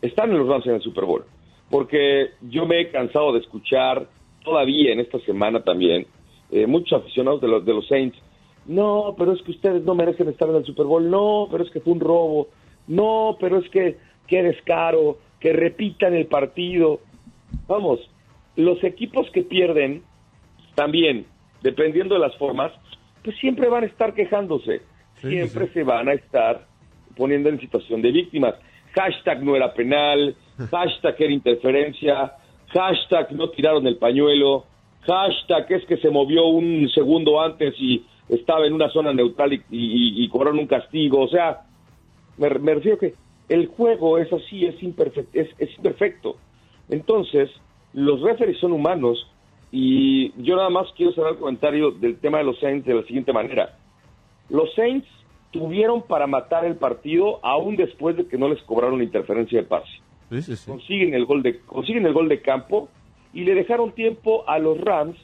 están 0.00 0.32
en 0.32 0.38
los 0.38 0.48
Rams 0.48 0.66
en 0.66 0.74
el 0.74 0.80
Super 0.80 1.04
Bowl. 1.04 1.24
Porque 1.70 2.30
yo 2.40 2.66
me 2.66 2.80
he 2.80 2.90
cansado 2.90 3.32
de 3.32 3.38
escuchar 3.38 4.08
todavía 4.42 4.92
en 4.92 4.98
esta 4.98 5.20
semana 5.20 5.62
también 5.62 6.08
eh, 6.50 6.66
muchos 6.66 7.00
aficionados 7.00 7.40
de 7.40 7.46
los, 7.46 7.64
de 7.64 7.74
los 7.74 7.86
Saints 7.86 8.18
no, 8.66 9.14
pero 9.16 9.34
es 9.34 9.42
que 9.42 9.52
ustedes 9.52 9.84
no 9.84 9.94
merecen 9.94 10.28
estar 10.28 10.48
en 10.48 10.56
el 10.56 10.64
Super 10.64 10.86
Bowl, 10.86 11.08
no, 11.08 11.46
pero 11.52 11.62
es 11.62 11.70
que 11.70 11.78
fue 11.78 11.92
un 11.92 12.00
robo, 12.00 12.48
no, 12.88 13.36
pero 13.38 13.58
es 13.58 13.68
que 13.70 13.96
qué 14.26 14.42
descaro, 14.42 15.18
que 15.38 15.52
repitan 15.52 16.14
el 16.14 16.26
partido. 16.26 16.98
Vamos, 17.68 18.00
los 18.56 18.82
equipos 18.82 19.30
que 19.30 19.42
pierden 19.42 20.02
también, 20.74 21.26
dependiendo 21.62 22.14
de 22.14 22.20
las 22.20 22.36
formas, 22.36 22.72
pues 23.22 23.36
siempre 23.38 23.68
van 23.68 23.84
a 23.84 23.86
estar 23.86 24.14
quejándose, 24.14 24.82
siempre 25.20 25.68
se 25.72 25.82
van 25.82 26.08
a 26.08 26.14
estar 26.14 26.66
poniendo 27.16 27.48
en 27.48 27.60
situación 27.60 28.02
de 28.02 28.10
víctimas. 28.10 28.54
Hashtag 28.94 29.42
no 29.42 29.56
era 29.56 29.72
penal, 29.72 30.34
hashtag 30.70 31.16
era 31.18 31.32
interferencia, 31.32 32.32
hashtag 32.68 33.32
no 33.32 33.50
tiraron 33.50 33.86
el 33.86 33.96
pañuelo, 33.96 34.64
hashtag 35.02 35.70
es 35.72 35.84
que 35.86 35.96
se 35.98 36.10
movió 36.10 36.46
un 36.46 36.88
segundo 36.94 37.40
antes 37.40 37.74
y 37.78 38.04
estaba 38.28 38.66
en 38.66 38.72
una 38.72 38.88
zona 38.90 39.12
neutral 39.12 39.62
y, 39.70 40.28
cobraron 40.28 40.58
un 40.58 40.66
castigo. 40.66 41.20
O 41.22 41.28
sea, 41.28 41.62
me, 42.38 42.48
refiero 42.48 42.98
que 42.98 43.14
el 43.48 43.66
juego 43.66 44.18
es 44.18 44.32
así, 44.32 44.64
es, 44.64 44.82
imperfecto, 44.82 45.38
es, 45.38 45.76
imperfecto. 45.76 46.36
Entonces, 46.88 47.50
los 47.92 48.20
referees 48.22 48.58
son 48.58 48.72
humanos 48.72 49.26
y 49.72 50.32
yo 50.42 50.54
nada 50.54 50.68
más 50.68 50.86
quiero 50.94 51.12
cerrar 51.12 51.32
el 51.32 51.38
comentario 51.38 51.92
del 51.92 52.18
tema 52.18 52.38
de 52.38 52.44
los 52.44 52.60
Saints 52.60 52.86
de 52.86 52.94
la 52.94 53.02
siguiente 53.04 53.32
manera. 53.32 53.78
Los 54.50 54.72
Saints 54.74 55.08
tuvieron 55.50 56.02
para 56.02 56.26
matar 56.26 56.66
el 56.66 56.76
partido 56.76 57.40
aún 57.42 57.76
después 57.76 58.16
de 58.18 58.26
que 58.26 58.36
no 58.36 58.50
les 58.50 58.62
cobraron 58.64 59.02
interferencia 59.02 59.62
de 59.62 59.66
pase. 59.66 59.90
Consiguen, 60.66 61.14
el 61.14 61.24
gol 61.24 61.42
de, 61.42 61.60
consiguen 61.60 62.04
el 62.04 62.12
gol 62.12 62.28
de 62.28 62.42
campo 62.42 62.90
y 63.32 63.44
le 63.44 63.54
dejaron 63.54 63.92
tiempo 63.92 64.44
a 64.46 64.58
los 64.58 64.78
Rams 64.78 65.16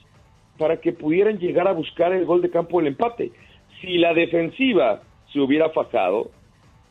para 0.57 0.81
que 0.81 0.93
pudieran 0.93 1.39
llegar 1.39 1.69
a 1.69 1.73
buscar 1.73 2.13
el 2.13 2.25
gol 2.25 2.41
de 2.41 2.51
campo 2.51 2.79
del 2.79 2.89
empate. 2.89 3.33
Si 3.83 3.99
la 3.99 4.15
defensiva 4.15 5.03
se 5.31 5.41
hubiera 5.41 5.69
fajado 5.71 6.31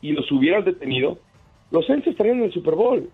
y 0.01 0.11
los 0.11 0.31
hubieran 0.31 0.63
detenido, 0.63 1.17
los 1.71 1.87
Saints 1.87 2.05
estarían 2.05 2.37
en 2.37 2.43
el 2.45 2.53
Super 2.53 2.75
Bowl. 2.75 3.09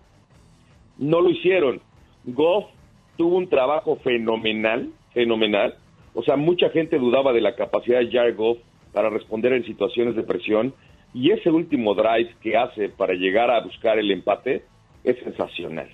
No 0.98 1.22
lo 1.22 1.30
hicieron. 1.30 1.80
Goff 2.24 2.66
tuvo 3.16 3.36
un 3.36 3.48
trabajo 3.48 3.96
fenomenal, 3.96 4.90
fenomenal. 5.12 5.74
O 6.14 6.22
sea, 6.22 6.36
mucha 6.36 6.68
gente 6.70 6.98
dudaba 6.98 7.32
de 7.32 7.40
la 7.40 7.54
capacidad 7.54 8.00
de 8.00 8.10
Jared 8.10 8.36
Goff 8.36 8.58
para 8.92 9.10
responder 9.10 9.52
en 9.52 9.64
situaciones 9.64 10.14
de 10.16 10.22
presión. 10.22 10.74
Y 11.12 11.30
ese 11.30 11.50
último 11.50 11.94
drive 11.94 12.34
que 12.42 12.56
hace 12.56 12.88
para 12.88 13.14
llegar 13.14 13.50
a 13.50 13.60
buscar 13.60 13.98
el 13.98 14.10
empate 14.10 14.64
es 15.02 15.16
sensacional. 15.18 15.88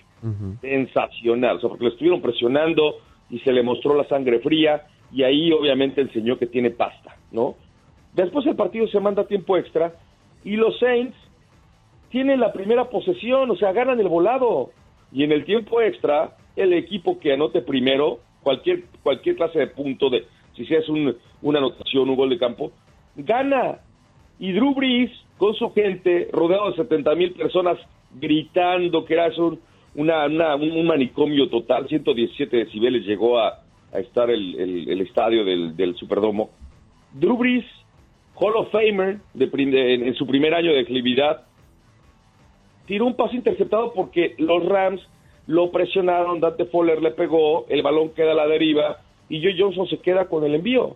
Sensacional. 0.60 1.56
O 1.56 1.60
sea, 1.60 1.68
porque 1.68 1.84
lo 1.84 1.90
estuvieron 1.90 2.20
presionando, 2.20 2.96
y 3.30 3.38
se 3.40 3.52
le 3.52 3.62
mostró 3.62 3.94
la 3.94 4.04
sangre 4.04 4.40
fría 4.40 4.82
y 5.12 5.22
ahí 5.22 5.52
obviamente 5.52 6.00
enseñó 6.00 6.38
que 6.38 6.46
tiene 6.46 6.70
pasta, 6.70 7.16
¿no? 7.32 7.54
Después 8.14 8.44
el 8.46 8.56
partido 8.56 8.86
se 8.88 9.00
manda 9.00 9.22
a 9.22 9.26
tiempo 9.26 9.56
extra 9.56 9.94
y 10.44 10.56
los 10.56 10.78
Saints 10.78 11.16
tienen 12.10 12.40
la 12.40 12.52
primera 12.52 12.88
posesión, 12.88 13.50
o 13.50 13.56
sea, 13.56 13.72
ganan 13.72 14.00
el 14.00 14.08
volado 14.08 14.70
y 15.12 15.22
en 15.22 15.32
el 15.32 15.44
tiempo 15.44 15.80
extra 15.80 16.36
el 16.56 16.72
equipo 16.72 17.18
que 17.18 17.32
anote 17.32 17.62
primero 17.62 18.20
cualquier 18.42 18.84
cualquier 19.02 19.36
clase 19.36 19.58
de 19.58 19.66
punto 19.68 20.10
de 20.10 20.24
si 20.56 20.66
seas 20.66 20.88
un, 20.88 21.16
una 21.42 21.58
anotación, 21.58 22.08
un 22.08 22.16
gol 22.16 22.30
de 22.30 22.38
campo, 22.38 22.72
gana. 23.16 23.78
Y 24.38 24.52
Drew 24.52 24.74
Brees 24.74 25.10
con 25.38 25.54
su 25.54 25.72
gente 25.72 26.28
rodeado 26.32 26.70
de 26.70 26.76
70 26.76 27.14
mil 27.14 27.32
personas 27.32 27.78
gritando 28.18 29.04
que 29.04 29.14
era 29.14 29.30
un 29.38 29.58
un 29.94 30.86
manicomio 30.86 31.48
total, 31.48 31.88
117 31.88 32.56
decibeles 32.56 33.04
llegó 33.04 33.38
a, 33.38 33.62
estar 33.92 34.30
el, 34.30 35.00
estadio 35.00 35.44
del, 35.44 35.96
Superdomo. 35.96 36.50
Drew 37.12 37.36
Brees, 37.36 37.64
Hall 38.36 38.54
of 38.56 38.70
Famer 38.70 39.18
en, 39.34 40.14
su 40.14 40.26
primer 40.26 40.54
año 40.54 40.72
de 40.72 40.80
actividad, 40.80 41.42
tiró 42.86 43.06
un 43.06 43.16
pase 43.16 43.36
interceptado 43.36 43.92
porque 43.92 44.36
los 44.38 44.64
Rams 44.64 45.00
lo 45.50 45.72
presionaron, 45.72 46.38
Dante 46.38 46.64
Fowler 46.66 47.02
le 47.02 47.10
pegó, 47.10 47.66
el 47.68 47.82
balón 47.82 48.10
queda 48.10 48.32
a 48.32 48.36
la 48.36 48.46
deriva 48.46 48.98
y 49.28 49.42
Joe 49.42 49.56
Johnson 49.58 49.88
se 49.88 49.98
queda 49.98 50.26
con 50.26 50.44
el 50.44 50.54
envío. 50.54 50.94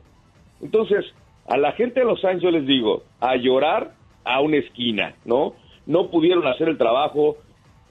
Entonces, 0.62 1.04
a 1.48 1.56
la 1.56 1.72
gente 1.72 1.98
de 1.98 2.06
Los 2.06 2.24
Ángeles 2.24 2.60
les 2.60 2.66
digo, 2.68 3.02
a 3.18 3.34
llorar 3.34 3.94
a 4.22 4.40
una 4.40 4.58
esquina, 4.58 5.16
¿no? 5.24 5.54
No 5.86 6.08
pudieron 6.08 6.46
hacer 6.46 6.68
el 6.68 6.78
trabajo, 6.78 7.36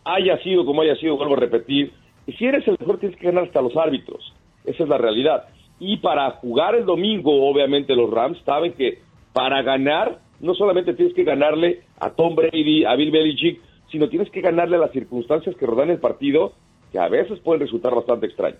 haya 0.06 0.38
sido 0.38 0.66
como 0.66 0.82
haya 0.84 0.96
sido, 0.96 1.18
vuelvo 1.18 1.34
a 1.34 1.40
repetir, 1.42 1.92
y 2.28 2.32
si 2.32 2.46
eres 2.46 2.66
el 2.66 2.78
mejor 2.80 2.98
tienes 2.98 3.20
que 3.20 3.26
ganar 3.26 3.44
hasta 3.44 3.62
los 3.62 3.76
árbitros. 3.76 4.34
Esa 4.64 4.84
es 4.84 4.90
la 4.90 4.98
realidad. 4.98 5.50
Y 5.82 5.98
para 5.98 6.32
jugar 6.32 6.76
el 6.76 6.86
domingo, 6.86 7.46
obviamente 7.50 7.94
los 7.94 8.10
Rams 8.10 8.38
saben 8.46 8.72
que 8.72 9.00
para 9.34 9.62
ganar, 9.64 10.20
no 10.40 10.56
solamente 10.56 10.94
tienes 10.94 11.14
que 11.14 11.26
ganarle 11.26 11.82
a 12.00 12.12
Tom 12.12 12.36
Brady, 12.36 12.86
a 12.86 12.96
Bill 12.96 13.12
Belichick, 13.12 13.60
sino 13.94 14.10
tienes 14.10 14.32
que 14.32 14.42
ganarle 14.42 14.78
a 14.78 14.80
las 14.80 14.92
circunstancias 14.92 15.56
que 15.56 15.68
rodean 15.68 15.92
el 15.92 16.00
partido, 16.00 16.54
que 16.92 16.98
a 16.98 17.08
veces 17.08 17.40
pueden 17.40 17.62
resultar 17.62 17.94
bastante 17.94 18.26
extrañas. 18.26 18.60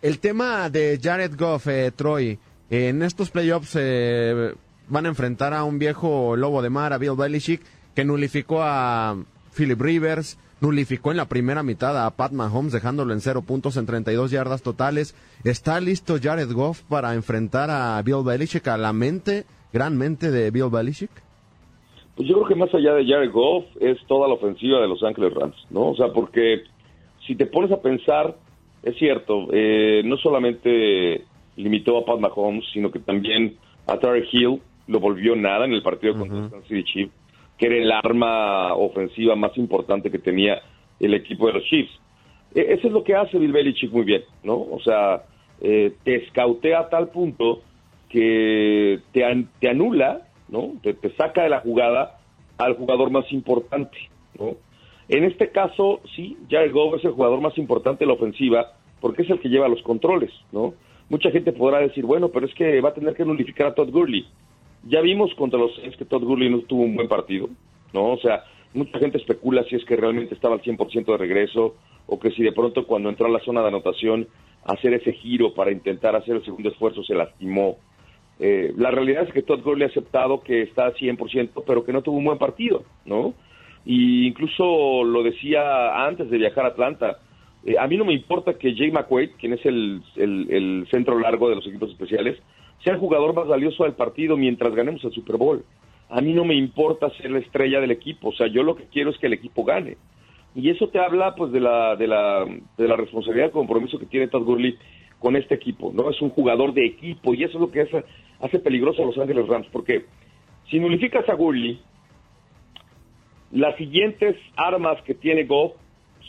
El 0.00 0.20
tema 0.20 0.70
de 0.70 0.98
Jared 1.02 1.32
Goff, 1.36 1.66
eh, 1.66 1.90
Troy, 1.90 2.38
en 2.70 3.02
estos 3.02 3.30
playoffs 3.30 3.76
eh, 3.76 4.54
van 4.88 5.06
a 5.06 5.08
enfrentar 5.08 5.54
a 5.54 5.64
un 5.64 5.80
viejo 5.80 6.36
lobo 6.36 6.62
de 6.62 6.70
mar, 6.70 6.92
a 6.92 6.98
Bill 6.98 7.16
Belichick, 7.18 7.62
que 7.96 8.04
nulificó 8.04 8.62
a 8.62 9.16
Philip 9.56 9.80
Rivers, 9.80 10.38
nulificó 10.60 11.10
en 11.10 11.16
la 11.16 11.28
primera 11.28 11.64
mitad 11.64 12.06
a 12.06 12.10
Pat 12.10 12.30
Mahomes 12.30 12.72
dejándolo 12.72 13.12
en 13.12 13.20
cero 13.20 13.42
puntos 13.42 13.76
en 13.76 13.86
32 13.86 14.30
yardas 14.30 14.62
totales. 14.62 15.16
¿Está 15.42 15.80
listo 15.80 16.18
Jared 16.22 16.52
Goff 16.52 16.82
para 16.82 17.14
enfrentar 17.14 17.70
a 17.70 18.00
Bill 18.02 18.22
Belichick, 18.24 18.68
a 18.68 18.78
la 18.78 18.92
mente, 18.92 19.46
gran 19.72 19.98
mente 19.98 20.30
de 20.30 20.52
Bill 20.52 20.70
Belichick? 20.70 21.10
Pues 22.20 22.28
yo 22.28 22.34
creo 22.34 22.48
que 22.48 22.54
más 22.54 22.74
allá 22.74 22.92
de 22.96 23.06
Jared 23.06 23.32
Goff 23.32 23.64
es 23.80 23.96
toda 24.06 24.28
la 24.28 24.34
ofensiva 24.34 24.78
de 24.78 24.88
Los 24.88 25.02
Ángeles 25.02 25.32
Rams, 25.32 25.56
¿no? 25.70 25.88
O 25.88 25.96
sea, 25.96 26.08
porque 26.12 26.64
si 27.26 27.34
te 27.34 27.46
pones 27.46 27.72
a 27.72 27.80
pensar, 27.80 28.36
es 28.82 28.94
cierto, 28.98 29.48
eh, 29.50 30.02
no 30.04 30.18
solamente 30.18 31.24
limitó 31.56 31.96
a 31.96 32.04
Pat 32.04 32.20
Mahomes, 32.20 32.66
sino 32.74 32.90
que 32.90 32.98
también 32.98 33.56
a 33.86 33.98
Tarek 33.98 34.28
Hill 34.30 34.60
lo 34.86 35.00
volvió 35.00 35.34
nada 35.34 35.64
en 35.64 35.72
el 35.72 35.82
partido 35.82 36.12
contra 36.12 36.40
Kansas 36.40 36.68
City 36.68 36.84
Chiefs 36.84 37.14
que 37.56 37.66
era 37.68 37.76
el 37.76 37.90
arma 37.90 38.74
ofensiva 38.74 39.34
más 39.34 39.56
importante 39.56 40.10
que 40.10 40.18
tenía 40.18 40.60
el 40.98 41.14
equipo 41.14 41.46
de 41.46 41.54
los 41.54 41.64
Chiefs. 41.64 41.98
E, 42.54 42.74
eso 42.74 42.88
es 42.88 42.92
lo 42.92 43.02
que 43.02 43.14
hace 43.14 43.38
Bill 43.38 43.52
Belichick 43.52 43.92
muy 43.92 44.04
bien, 44.04 44.24
¿no? 44.44 44.56
O 44.56 44.78
sea, 44.84 45.22
eh, 45.62 45.94
te 46.04 46.16
escautea 46.16 46.80
a 46.80 46.88
tal 46.90 47.08
punto 47.08 47.62
que 48.10 49.00
te, 49.10 49.22
te 49.58 49.70
anula, 49.70 50.26
¿no? 50.50 50.72
Te, 50.82 50.94
saca 51.16 51.42
de 51.42 51.48
la 51.48 51.60
jugada 51.60 52.18
al 52.58 52.74
jugador 52.76 53.10
más 53.10 53.30
importante, 53.32 53.96
¿no? 54.38 54.56
En 55.08 55.24
este 55.24 55.50
caso, 55.50 56.00
sí, 56.14 56.36
Jared 56.48 56.72
Goff 56.72 56.96
es 56.96 57.04
el 57.04 57.12
jugador 57.12 57.40
más 57.40 57.56
importante 57.58 58.04
de 58.04 58.08
la 58.08 58.14
ofensiva 58.14 58.72
porque 59.00 59.22
es 59.22 59.30
el 59.30 59.40
que 59.40 59.48
lleva 59.48 59.68
los 59.68 59.82
controles, 59.82 60.30
¿no? 60.52 60.74
Mucha 61.08 61.30
gente 61.30 61.52
podrá 61.52 61.80
decir, 61.80 62.04
bueno, 62.04 62.28
pero 62.28 62.46
es 62.46 62.54
que 62.54 62.80
va 62.80 62.90
a 62.90 62.94
tener 62.94 63.14
que 63.14 63.24
nulificar 63.24 63.68
a 63.68 63.74
Todd 63.74 63.90
Gurley. 63.90 64.26
Ya 64.84 65.00
vimos 65.00 65.34
contra 65.34 65.58
los 65.58 65.74
Saints 65.76 65.96
que 65.96 66.04
Todd 66.04 66.22
Gurley 66.22 66.48
no 66.48 66.60
tuvo 66.60 66.82
un 66.82 66.94
buen 66.94 67.08
partido, 67.08 67.48
¿no? 67.92 68.12
O 68.12 68.18
sea, 68.18 68.44
mucha 68.72 68.98
gente 68.98 69.18
especula 69.18 69.64
si 69.64 69.76
es 69.76 69.84
que 69.84 69.96
realmente 69.96 70.34
estaba 70.34 70.54
al 70.54 70.62
100% 70.62 71.04
de 71.06 71.16
regreso 71.16 71.74
o 72.06 72.18
que 72.18 72.30
si 72.30 72.42
de 72.42 72.52
pronto 72.52 72.86
cuando 72.86 73.08
entró 73.08 73.26
a 73.26 73.30
la 73.30 73.40
zona 73.40 73.62
de 73.62 73.68
anotación 73.68 74.28
hacer 74.64 74.94
ese 74.94 75.12
giro 75.12 75.54
para 75.54 75.72
intentar 75.72 76.14
hacer 76.14 76.36
el 76.36 76.44
segundo 76.44 76.68
esfuerzo 76.68 77.02
se 77.02 77.14
lastimó. 77.14 77.78
Eh, 78.42 78.72
la 78.78 78.90
realidad 78.90 79.24
es 79.24 79.34
que 79.34 79.42
Todd 79.42 79.62
Gurley 79.62 79.84
ha 79.84 79.90
aceptado 79.90 80.40
que 80.40 80.62
está 80.62 80.86
al 80.86 80.94
100%, 80.94 81.62
pero 81.66 81.84
que 81.84 81.92
no 81.92 82.00
tuvo 82.00 82.16
un 82.16 82.24
buen 82.24 82.38
partido, 82.38 82.84
¿no? 83.04 83.34
Y 83.84 84.26
incluso 84.26 85.04
lo 85.04 85.22
decía 85.22 86.06
antes 86.06 86.30
de 86.30 86.38
viajar 86.38 86.64
a 86.64 86.68
Atlanta. 86.68 87.18
Eh, 87.66 87.76
a 87.78 87.86
mí 87.86 87.98
no 87.98 88.06
me 88.06 88.14
importa 88.14 88.54
que 88.54 88.74
Jay 88.74 88.90
McQuaid, 88.90 89.32
quien 89.38 89.52
es 89.52 89.66
el, 89.66 90.02
el, 90.16 90.86
centro 90.90 91.18
largo 91.18 91.50
de 91.50 91.56
los 91.56 91.66
equipos 91.66 91.90
especiales, 91.90 92.38
sea 92.82 92.94
el 92.94 92.98
jugador 92.98 93.34
más 93.34 93.46
valioso 93.46 93.84
del 93.84 93.92
partido 93.92 94.38
mientras 94.38 94.74
ganemos 94.74 95.04
el 95.04 95.12
Super 95.12 95.36
Bowl. 95.36 95.62
A 96.08 96.22
mí 96.22 96.32
no 96.32 96.46
me 96.46 96.54
importa 96.54 97.10
ser 97.10 97.30
la 97.30 97.40
estrella 97.40 97.78
del 97.78 97.90
equipo, 97.90 98.30
o 98.30 98.32
sea, 98.32 98.46
yo 98.46 98.62
lo 98.62 98.74
que 98.74 98.84
quiero 98.84 99.10
es 99.10 99.18
que 99.18 99.26
el 99.26 99.34
equipo 99.34 99.64
gane. 99.64 99.98
Y 100.54 100.70
eso 100.70 100.88
te 100.88 100.98
habla 100.98 101.34
pues 101.34 101.52
de 101.52 101.60
la, 101.60 101.94
de 101.94 102.06
la, 102.06 102.46
de 102.76 102.88
la 102.88 102.96
responsabilidad 102.96 103.48
y 103.48 103.52
compromiso 103.52 103.98
que 103.98 104.06
tiene 104.06 104.28
Todd 104.28 104.44
Gurley 104.44 104.76
con 105.20 105.36
este 105.36 105.54
equipo, 105.54 105.92
¿no? 105.94 106.10
Es 106.10 106.20
un 106.20 106.30
jugador 106.30 106.72
de 106.72 106.86
equipo 106.86 107.34
y 107.34 107.44
eso 107.44 107.58
es 107.58 107.60
lo 107.60 107.70
que 107.70 107.82
hace, 108.40 108.58
peligroso 108.58 109.02
a 109.02 109.06
Los 109.06 109.18
Ángeles 109.18 109.46
Rams, 109.46 109.68
porque 109.70 110.06
si 110.68 110.80
nulificas 110.80 111.28
a 111.28 111.34
Gurley, 111.34 111.78
las 113.52 113.76
siguientes 113.76 114.36
armas 114.56 115.00
que 115.02 115.14
tiene 115.14 115.44
Goff 115.44 115.72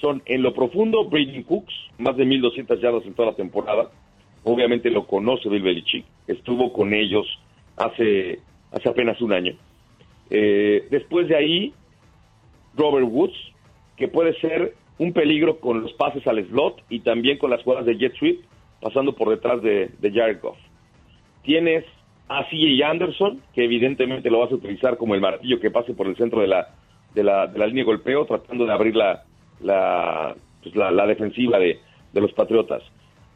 son 0.02 0.22
en 0.26 0.44
lo 0.44 0.54
profundo 0.54 1.06
Brady 1.06 1.44
Cooks, 1.44 1.74
más 2.00 2.18
de 2.18 2.26
1.200 2.26 2.80
yardas 2.82 3.06
en 3.06 3.14
toda 3.14 3.30
la 3.32 3.36
temporada. 3.36 3.92
Obviamente 4.44 4.90
lo 4.90 5.08
conoce 5.08 5.48
Bill 5.48 5.62
Belichick, 5.62 6.06
estuvo 6.28 6.74
con 6.74 6.94
ellos 6.94 7.26
hace, 7.78 8.40
hace 8.72 8.90
apenas 8.90 9.22
un 9.22 9.32
año. 9.32 9.54
Eh, 10.30 10.88
después 10.90 11.28
de 11.28 11.38
ahí, 11.38 11.74
Robert 12.76 13.08
Woods, 13.10 13.38
que 13.96 14.08
puede 14.08 14.34
ser 14.42 14.74
un 14.98 15.14
peligro 15.14 15.60
con 15.60 15.82
los 15.82 15.94
pases 15.94 16.26
al 16.28 16.46
slot 16.48 16.84
y 16.90 17.00
también 17.02 17.38
con 17.38 17.52
las 17.52 17.64
jugadas 17.64 17.86
de 17.86 17.98
jet 17.98 18.16
sweep, 18.16 18.42
pasando 18.82 19.14
por 19.14 19.30
detrás 19.30 19.62
de, 19.62 19.90
de 20.00 20.12
Jared 20.12 20.42
Goff. 20.42 20.58
Tienes 21.44 21.86
a 22.28 22.46
CJ 22.46 22.84
Anderson, 22.84 23.42
que 23.54 23.66
evidentemente 23.66 24.30
lo 24.30 24.40
vas 24.40 24.52
a 24.52 24.56
utilizar 24.56 24.98
como 24.98 25.16
el 25.16 25.22
martillo 25.22 25.60
que 25.60 25.72
pase 25.72 25.94
por 25.94 26.08
el 26.08 26.16
centro 26.16 26.42
de 26.42 26.48
la, 26.48 26.70
de 27.14 27.24
la, 27.24 27.48
de 27.48 27.60
la 27.60 27.68
línea 27.68 27.84
de 27.84 27.92
golpeo, 27.92 28.26
tratando 28.26 28.66
de 28.66 28.74
abrir 28.74 28.96
la, 28.96 29.24
la, 29.60 30.36
pues 30.64 30.76
la, 30.76 31.06
defensiva 31.08 31.60
de, 31.60 31.80
de, 32.14 32.22
los 32.22 32.32
Patriotas. 32.34 32.84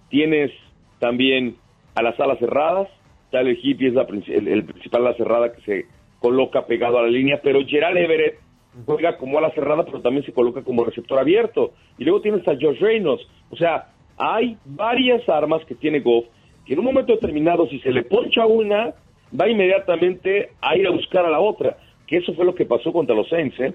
Tienes 0.09 0.51
también 0.99 1.57
a 1.95 2.01
las 2.01 2.19
alas 2.19 2.39
cerradas, 2.39 2.87
Tyler 3.31 3.57
Hippie 3.61 3.89
es 3.89 3.93
la, 3.93 4.03
el, 4.03 4.47
el, 4.47 4.63
principal 4.63 5.05
ala 5.05 5.17
cerrada 5.17 5.51
que 5.51 5.61
se 5.61 5.85
coloca 6.19 6.65
pegado 6.65 6.97
a 6.97 7.03
la 7.03 7.09
línea, 7.09 7.41
pero 7.43 7.65
Gerald 7.65 7.97
Everett 7.97 8.39
juega 8.85 9.17
como 9.17 9.37
ala 9.37 9.51
cerrada, 9.51 9.85
pero 9.85 10.01
también 10.01 10.25
se 10.25 10.33
coloca 10.33 10.63
como 10.63 10.85
receptor 10.85 11.19
abierto. 11.19 11.73
Y 11.97 12.03
luego 12.03 12.21
tienes 12.21 12.47
a 12.47 12.55
Josh 12.59 12.79
Reynolds. 12.79 13.27
O 13.49 13.55
sea, 13.55 13.87
hay 14.17 14.57
varias 14.65 15.27
armas 15.29 15.63
que 15.65 15.75
tiene 15.75 16.00
Goff 16.00 16.25
que 16.65 16.74
en 16.74 16.79
un 16.79 16.86
momento 16.86 17.13
determinado, 17.13 17.67
si 17.67 17.79
se 17.79 17.91
le 17.91 18.03
poncha 18.03 18.45
una, 18.45 18.93
va 19.39 19.50
inmediatamente 19.50 20.50
a 20.62 20.75
ir 20.75 20.88
a 20.88 20.91
buscar 20.91 21.25
a 21.25 21.29
la 21.29 21.39
otra 21.39 21.77
que 22.07 22.17
eso 22.17 22.34
fue 22.34 22.45
lo 22.45 22.55
que 22.55 22.65
pasó 22.65 22.91
contra 22.91 23.15
los 23.15 23.27
Saints. 23.29 23.60
¿eh? 23.60 23.74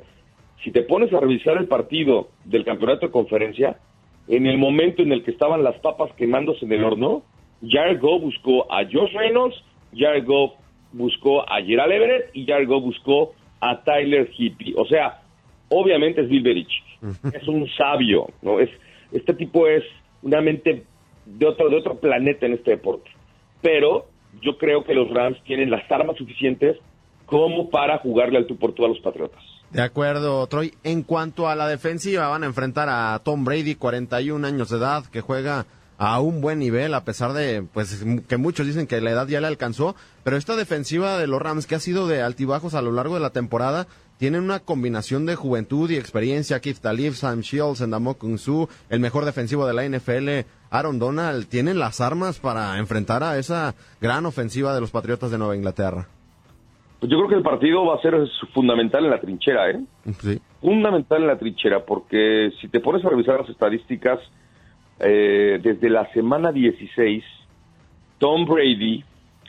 Si 0.64 0.70
te 0.70 0.82
pones 0.82 1.12
a 1.12 1.20
revisar 1.20 1.56
el 1.56 1.66
partido 1.66 2.28
del 2.44 2.64
campeonato 2.64 3.06
de 3.06 3.12
conferencia, 3.12 3.78
en 4.28 4.46
el 4.46 4.58
momento 4.58 5.02
en 5.02 5.12
el 5.12 5.24
que 5.24 5.30
estaban 5.30 5.64
las 5.64 5.78
papas 5.80 6.12
quemándose 6.16 6.64
en 6.64 6.72
el 6.72 6.84
horno, 6.84 7.22
Jared 7.66 8.00
Goff 8.00 8.22
buscó 8.22 8.72
a 8.72 8.84
Josh 8.84 9.12
Reynolds, 9.12 9.56
Jared 9.94 10.24
Goff 10.24 10.52
buscó 10.92 11.42
a 11.42 11.62
Gerald 11.62 11.92
Everett 11.92 12.30
y 12.34 12.46
Jared 12.46 12.68
Goff 12.68 12.84
buscó 12.84 13.32
a 13.60 13.82
Tyler 13.82 14.30
Hippie. 14.36 14.74
O 14.76 14.86
sea, 14.86 15.22
obviamente 15.68 16.22
es 16.22 16.28
Bill 16.28 16.42
Belichick, 16.42 16.84
es 17.34 17.48
un 17.48 17.68
sabio, 17.76 18.28
¿no? 18.42 18.60
Es, 18.60 18.70
este 19.12 19.34
tipo 19.34 19.66
es 19.66 19.82
una 20.22 20.40
mente 20.40 20.84
de 21.26 21.46
otro, 21.46 21.68
de 21.68 21.76
otro 21.76 21.96
planeta 21.98 22.46
en 22.46 22.54
este 22.54 22.72
deporte. 22.72 23.10
Pero 23.62 24.06
yo 24.42 24.58
creo 24.58 24.84
que 24.84 24.94
los 24.94 25.10
Rams 25.10 25.42
tienen 25.44 25.70
las 25.70 25.90
armas 25.90 26.16
suficientes 26.16 26.76
como 27.26 27.70
para 27.70 27.98
jugarle 27.98 28.38
al 28.38 28.46
tú 28.46 28.56
por 28.56 28.72
tú 28.72 28.84
a 28.84 28.88
los 28.88 29.00
Patriotas. 29.00 29.42
De 29.70 29.82
acuerdo, 29.82 30.44
Troy. 30.48 30.74
En 30.82 31.02
cuanto 31.02 31.48
a 31.48 31.54
la 31.54 31.68
defensiva, 31.68 32.28
van 32.28 32.42
a 32.42 32.46
enfrentar 32.46 32.88
a 32.90 33.20
Tom 33.22 33.44
Brady, 33.44 33.76
41 33.76 34.44
años 34.44 34.70
de 34.70 34.78
edad, 34.78 35.04
que 35.06 35.20
juega 35.20 35.66
a 36.00 36.18
un 36.18 36.40
buen 36.40 36.58
nivel, 36.58 36.94
a 36.94 37.04
pesar 37.04 37.34
de 37.34 37.62
pues 37.62 38.02
que 38.26 38.38
muchos 38.38 38.66
dicen 38.66 38.86
que 38.86 39.02
la 39.02 39.10
edad 39.10 39.28
ya 39.28 39.42
le 39.42 39.46
alcanzó, 39.46 39.94
pero 40.24 40.38
esta 40.38 40.56
defensiva 40.56 41.18
de 41.18 41.26
los 41.26 41.42
Rams, 41.42 41.66
que 41.66 41.74
ha 41.74 41.78
sido 41.78 42.08
de 42.08 42.22
altibajos 42.22 42.72
a 42.72 42.80
lo 42.80 42.90
largo 42.90 43.14
de 43.14 43.20
la 43.20 43.30
temporada, 43.30 43.86
tiene 44.16 44.38
una 44.38 44.60
combinación 44.60 45.26
de 45.26 45.36
juventud 45.36 45.90
y 45.90 45.96
experiencia. 45.96 46.60
Keith 46.60 46.78
Talib, 46.80 47.12
Sam 47.12 47.40
Shields, 47.40 47.82
Endamo 47.82 48.14
Kung 48.14 48.38
Su, 48.38 48.66
el 48.88 48.98
mejor 49.00 49.26
defensivo 49.26 49.66
de 49.66 49.74
la 49.74 49.86
NFL, 49.86 50.48
Aaron 50.70 50.98
Donald, 50.98 51.46
tienen 51.48 51.78
las 51.78 52.00
armas 52.00 52.40
para 52.40 52.78
enfrentar 52.78 53.22
a 53.22 53.36
esa 53.36 53.74
gran 54.00 54.24
ofensiva 54.24 54.74
de 54.74 54.80
los 54.80 54.90
Patriotas 54.90 55.30
de 55.30 55.36
Nueva 55.36 55.54
Inglaterra. 55.54 56.08
Pues 56.98 57.12
yo 57.12 57.18
creo 57.18 57.28
que 57.28 57.34
el 57.34 57.42
partido 57.42 57.84
va 57.84 57.96
a 57.96 58.00
ser 58.00 58.14
fundamental 58.54 59.04
en 59.04 59.10
la 59.10 59.20
trinchera, 59.20 59.70
¿eh? 59.70 59.80
Sí. 60.18 60.40
Fundamental 60.62 61.20
en 61.20 61.26
la 61.26 61.38
trinchera, 61.38 61.84
porque 61.84 62.52
si 62.58 62.68
te 62.68 62.80
pones 62.80 63.04
a 63.04 63.10
revisar 63.10 63.40
las 63.40 63.50
estadísticas, 63.50 64.18
eh, 65.00 65.58
desde 65.62 65.88
la 65.90 66.10
semana 66.12 66.52
16, 66.52 67.24
Tom 68.18 68.44
Brady 68.44 69.04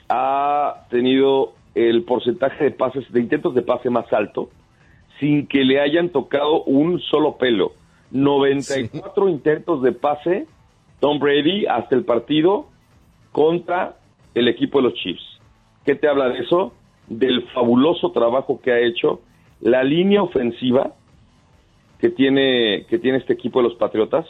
ha 0.08 0.86
tenido 0.90 1.54
el 1.74 2.02
porcentaje 2.04 2.64
de 2.64 2.70
pases, 2.70 3.10
de 3.12 3.20
intentos 3.20 3.54
de 3.54 3.62
pase 3.62 3.90
más 3.90 4.12
alto, 4.12 4.50
sin 5.20 5.46
que 5.46 5.64
le 5.64 5.80
hayan 5.80 6.10
tocado 6.10 6.64
un 6.64 7.00
solo 7.00 7.36
pelo. 7.36 7.72
94 8.10 9.28
intentos 9.28 9.82
de 9.82 9.92
pase, 9.92 10.46
Tom 11.00 11.18
Brady, 11.18 11.66
hasta 11.66 11.94
el 11.94 12.04
partido 12.04 12.66
contra 13.30 13.96
el 14.34 14.48
equipo 14.48 14.78
de 14.78 14.84
los 14.84 14.94
Chiefs. 14.94 15.40
¿Qué 15.84 15.94
te 15.94 16.08
habla 16.08 16.28
de 16.28 16.40
eso? 16.40 16.72
del 17.18 17.42
fabuloso 17.48 18.10
trabajo 18.12 18.60
que 18.60 18.72
ha 18.72 18.80
hecho 18.80 19.20
la 19.60 19.84
línea 19.84 20.22
ofensiva 20.22 20.94
que 22.00 22.08
tiene, 22.10 22.86
que 22.88 22.98
tiene 22.98 23.18
este 23.18 23.32
equipo 23.32 23.60
de 23.60 23.68
los 23.68 23.76
Patriotas, 23.76 24.26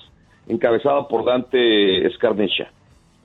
encabezada 0.48 1.08
por 1.08 1.24
Dante 1.24 2.06
Escarnesha. 2.06 2.70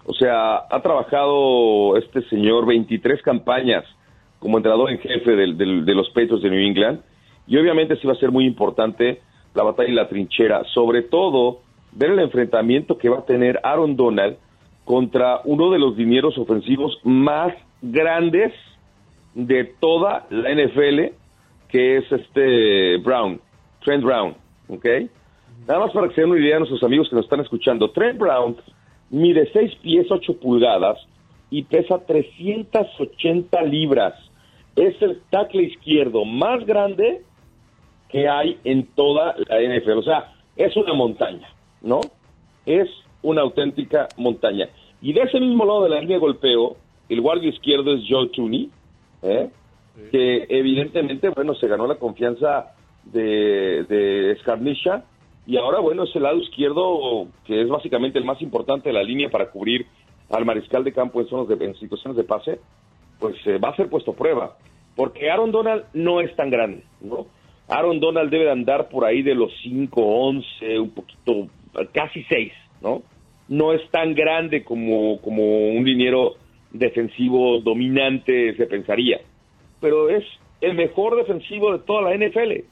O 0.06 0.14
sea, 0.14 0.58
ha 0.70 0.82
trabajado 0.82 1.98
este 1.98 2.22
señor 2.30 2.66
23 2.66 3.22
campañas 3.22 3.84
como 4.40 4.58
entrenador 4.58 4.92
en 4.92 5.00
jefe 5.00 5.36
de 5.36 5.96
los 5.96 6.10
Patriots 6.10 6.44
de 6.44 6.50
New 6.50 6.66
England 6.66 7.02
y 7.48 7.58
obviamente 7.58 7.96
sí 7.98 8.08
va 8.08 8.14
a 8.14 8.18
ser 8.18 8.32
muy 8.32 8.46
importante 8.46 9.22
la 9.54 9.64
batalla 9.64 9.90
y 9.90 9.94
la 9.94 10.08
trinchera, 10.08 10.64
sobre 10.74 11.02
todo 11.02 11.60
ver 11.94 12.12
el 12.12 12.20
enfrentamiento 12.20 12.98
que 12.98 13.10
va 13.10 13.20
a 13.20 13.26
tener 13.26 13.60
Aaron 13.64 13.96
Donald 13.96 14.38
contra 14.86 15.42
uno 15.46 15.72
de 15.72 15.80
los 15.80 15.98
dineros 15.98 16.38
ofensivos 16.38 17.00
más 17.04 17.54
grandes 17.82 18.54
de 19.34 19.66
toda 19.80 20.26
la 20.30 20.54
NFL, 20.54 21.14
que 21.70 21.98
es 21.98 22.12
este 22.12 22.98
Brown, 22.98 23.42
Trent 23.84 24.04
Brown, 24.04 24.36
¿ok? 24.70 24.86
Nada 25.66 25.80
más 25.80 25.92
para 25.92 26.08
que 26.10 26.16
se 26.16 26.22
den 26.22 26.32
una 26.32 26.40
idea 26.40 26.58
a 26.58 26.60
nuestros 26.60 26.84
amigos 26.84 27.10
que 27.10 27.16
nos 27.16 27.26
están 27.26 27.40
escuchando. 27.40 27.92
Trent 27.92 28.20
Brown 28.20 28.58
mide 29.10 29.50
6 29.52 29.76
pies 29.82 30.08
8 30.10 30.40
pulgadas 30.40 30.98
y 31.50 31.64
pesa 31.64 32.00
380 32.06 33.62
libras. 33.64 34.14
Es 34.76 35.02
el 35.02 35.22
tackle 35.30 35.64
izquierdo 35.64 36.26
más 36.26 36.66
grande 36.66 37.24
que 38.10 38.28
hay 38.28 38.60
en 38.64 38.88
toda 38.88 39.36
la 39.48 39.60
NFL. 39.62 39.98
O 39.98 40.04
sea, 40.04 40.34
es 40.56 40.76
una 40.76 40.94
montaña, 40.94 41.48
¿no? 41.82 42.02
Es 42.66 42.90
una 43.22 43.42
auténtica 43.42 44.08
montaña. 44.18 44.70
Y 45.02 45.14
de 45.14 45.22
ese 45.22 45.40
mismo 45.40 45.66
lado 45.66 45.84
de 45.84 45.90
la 45.90 46.00
línea 46.00 46.18
de 46.18 46.22
golpeo, 46.22 46.78
el 47.10 47.22
guardia 47.22 47.50
izquierdo 47.50 47.94
es 47.94 48.02
Joe 48.08 48.30
Tooney, 48.30 48.70
¿eh? 49.24 49.50
que 50.12 50.46
evidentemente, 50.50 51.30
bueno, 51.30 51.56
se 51.56 51.68
ganó 51.68 51.88
la 51.88 51.96
confianza 51.96 52.74
de, 53.06 53.84
de 53.84 54.32
Escarnisha 54.34 55.04
y 55.48 55.56
ahora, 55.56 55.80
bueno, 55.80 56.04
es 56.04 56.14
el 56.14 56.24
lado 56.24 56.38
izquierdo 56.38 57.28
que 57.46 57.62
es 57.62 57.70
básicamente 57.70 58.20
el 58.20 58.26
más 58.26 58.42
importante 58.42 58.90
de 58.90 58.94
la 58.94 59.02
línea 59.02 59.30
para 59.30 59.50
cubrir 59.50 59.88
al 60.30 60.44
mariscal 60.44 60.84
de 60.84 60.92
campo 60.92 61.22
en, 61.22 61.28
zonas 61.28 61.48
de, 61.48 61.74
situaciones 61.76 62.18
de 62.18 62.26
pase, 62.26 62.60
pues 63.18 63.36
eh, 63.46 63.58
va 63.58 63.70
a 63.70 63.76
ser 63.78 63.90
puesto 63.90 64.12
a 64.12 64.16
prueba, 64.16 64.58
porque 64.94 65.32
Aaron 65.32 65.54
Donald 65.54 65.86
no 65.94 66.20
es 66.20 66.36
tan 66.36 66.50
grande, 66.50 66.84
¿no? 67.00 67.28
Aaron 67.70 68.02
Donald 68.02 68.30
debe 68.30 68.44
de 68.44 68.52
andar 68.52 68.90
por 68.90 69.06
ahí 69.06 69.22
de 69.22 69.36
los 69.36 69.52
5, 69.64 70.02
11, 70.02 70.80
un 70.80 70.90
poquito, 70.90 71.48
casi 71.94 72.24
6, 72.24 72.52
¿no? 72.82 73.04
No 73.48 73.72
es 73.72 73.90
tan 73.90 74.16
grande 74.16 74.66
como, 74.66 75.22
como 75.22 75.70
un 75.70 75.86
liniero 75.86 76.36
defensivo 76.72 77.62
dominante 77.62 78.54
se 78.58 78.66
pensaría, 78.66 79.22
pero 79.80 80.10
es 80.10 80.26
el 80.60 80.74
mejor 80.74 81.16
defensivo 81.16 81.72
de 81.72 81.80
toda 81.80 82.02
la 82.02 82.18
NFL. 82.18 82.66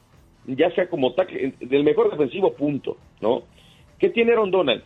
Ya 0.46 0.70
sea 0.70 0.88
como 0.88 1.12
tackle, 1.14 1.54
del 1.60 1.84
mejor 1.84 2.10
defensivo, 2.10 2.54
punto, 2.54 2.96
¿no? 3.20 3.42
¿Qué 3.98 4.10
tiene 4.10 4.32
Aaron 4.32 4.50
Donald? 4.50 4.82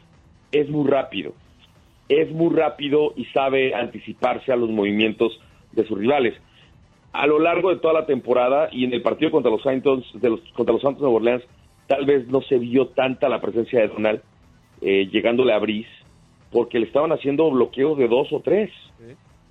Es 0.52 0.68
muy 0.68 0.88
rápido, 0.88 1.34
es 2.08 2.30
muy 2.30 2.54
rápido 2.54 3.12
y 3.16 3.24
sabe 3.26 3.74
anticiparse 3.74 4.52
a 4.52 4.56
los 4.56 4.70
movimientos 4.70 5.38
de 5.72 5.84
sus 5.86 5.98
rivales. 5.98 6.34
A 7.12 7.26
lo 7.26 7.38
largo 7.38 7.70
de 7.70 7.80
toda 7.80 7.92
la 7.92 8.06
temporada 8.06 8.68
y 8.72 8.84
en 8.84 8.92
el 8.92 9.02
partido 9.02 9.30
contra 9.30 9.50
los 9.50 9.62
Santos, 9.62 10.04
de 10.14 10.30
los, 10.30 10.40
contra 10.52 10.72
los 10.72 10.82
Santos 10.82 11.02
de 11.02 11.08
Orleans, 11.08 11.42
tal 11.86 12.06
vez 12.06 12.28
no 12.28 12.40
se 12.42 12.58
vio 12.58 12.88
tanta 12.88 13.28
la 13.28 13.40
presencia 13.40 13.80
de 13.80 13.88
Donald 13.88 14.22
eh, 14.80 15.08
llegándole 15.12 15.52
a 15.52 15.58
Brice, 15.58 15.90
porque 16.50 16.78
le 16.78 16.86
estaban 16.86 17.12
haciendo 17.12 17.50
bloqueos 17.50 17.98
de 17.98 18.08
dos 18.08 18.32
o 18.32 18.40
tres. 18.40 18.70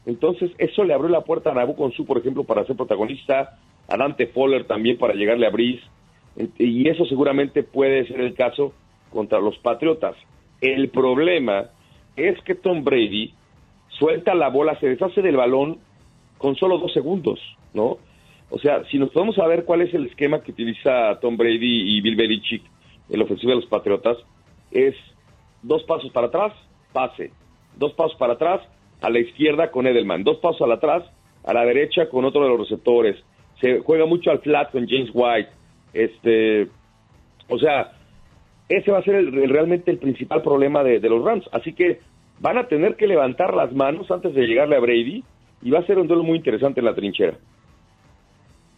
Entonces, 0.06 0.52
eso 0.58 0.84
le 0.84 0.93
abrió 0.93 1.10
la 1.10 1.22
puerta 1.22 1.52
a 1.52 1.54
Nabu 1.54 1.76
Consu, 1.76 2.06
por 2.06 2.17
ejemplo, 2.17 2.45
para 2.45 2.65
ser 2.65 2.76
protagonista, 2.76 3.60
a 3.88 3.98
Dante 3.98 4.28
Fowler 4.28 4.65
también 4.65 4.98
para 4.98 5.13
llegarle 5.13 5.45
a 5.45 5.50
Brice, 5.50 5.84
y 6.57 6.87
eso 6.87 7.05
seguramente 7.05 7.63
puede 7.63 8.07
ser 8.07 8.21
el 8.21 8.33
caso 8.33 8.73
contra 9.11 9.39
los 9.39 9.57
Patriotas. 9.59 10.15
El 10.61 10.89
problema 10.89 11.69
es 12.15 12.39
que 12.43 12.55
Tom 12.55 12.83
Brady 12.83 13.33
suelta 13.89 14.35
la 14.35 14.49
bola, 14.49 14.79
se 14.79 14.87
deshace 14.87 15.21
del 15.21 15.37
balón 15.37 15.79
con 16.37 16.55
solo 16.55 16.77
dos 16.77 16.93
segundos, 16.93 17.39
¿no? 17.73 17.97
O 18.49 18.57
sea, 18.59 18.83
si 18.85 18.97
nos 18.97 19.11
podemos 19.11 19.35
saber 19.35 19.65
cuál 19.65 19.81
es 19.81 19.93
el 19.93 20.07
esquema 20.07 20.41
que 20.41 20.51
utiliza 20.51 21.19
Tom 21.19 21.37
Brady 21.37 21.97
y 21.97 22.01
Bill 22.01 22.15
Belichick 22.15 22.63
en 23.09 23.19
la 23.19 23.25
ofensiva 23.25 23.51
de 23.51 23.61
los 23.61 23.69
Patriotas, 23.69 24.17
es 24.71 24.95
dos 25.61 25.83
pasos 25.83 26.11
para 26.11 26.27
atrás, 26.27 26.53
pase, 26.91 27.31
dos 27.77 27.93
pasos 27.93 28.17
para 28.17 28.33
atrás, 28.33 28.61
a 29.01 29.09
la 29.09 29.19
izquierda 29.19 29.71
con 29.71 29.87
Edelman, 29.87 30.23
dos 30.23 30.37
pasos 30.37 30.69
a 30.69 30.73
atrás, 30.73 31.03
a 31.43 31.53
la 31.53 31.63
derecha 31.65 32.09
con 32.09 32.25
otro 32.25 32.43
de 32.43 32.49
los 32.49 32.59
receptores. 32.59 33.17
Se 33.61 33.79
juega 33.79 34.05
mucho 34.05 34.31
al 34.31 34.39
flat 34.39 34.71
con 34.71 34.87
James 34.87 35.09
White. 35.13 35.49
Este, 35.93 36.67
o 37.47 37.58
sea, 37.58 37.91
ese 38.69 38.91
va 38.91 38.99
a 38.99 39.04
ser 39.04 39.15
el, 39.15 39.49
realmente 39.49 39.91
el 39.91 39.97
principal 39.97 40.41
problema 40.41 40.84
de, 40.84 40.99
los 41.02 41.23
Rams. 41.23 41.45
Así 41.52 41.73
que 41.73 41.99
van 42.39 42.58
a 42.58 42.67
tener 42.67 42.95
que 42.95 43.08
levantar 43.08 43.54
las 43.54 43.73
manos 43.73 44.10
antes 44.12 44.34
de 44.34 44.45
llegarle 44.45 44.78
a 44.78 44.80
Brady 44.80 45.23
y 45.62 45.71
va 45.71 45.80
a 45.80 45.86
ser 45.86 45.97
un 45.97 46.08
duelo 46.08 46.23
muy 46.23 46.38
interesante 46.38 46.80
en 46.80 46.86
la 46.86 46.95
trinchera. 46.95 47.38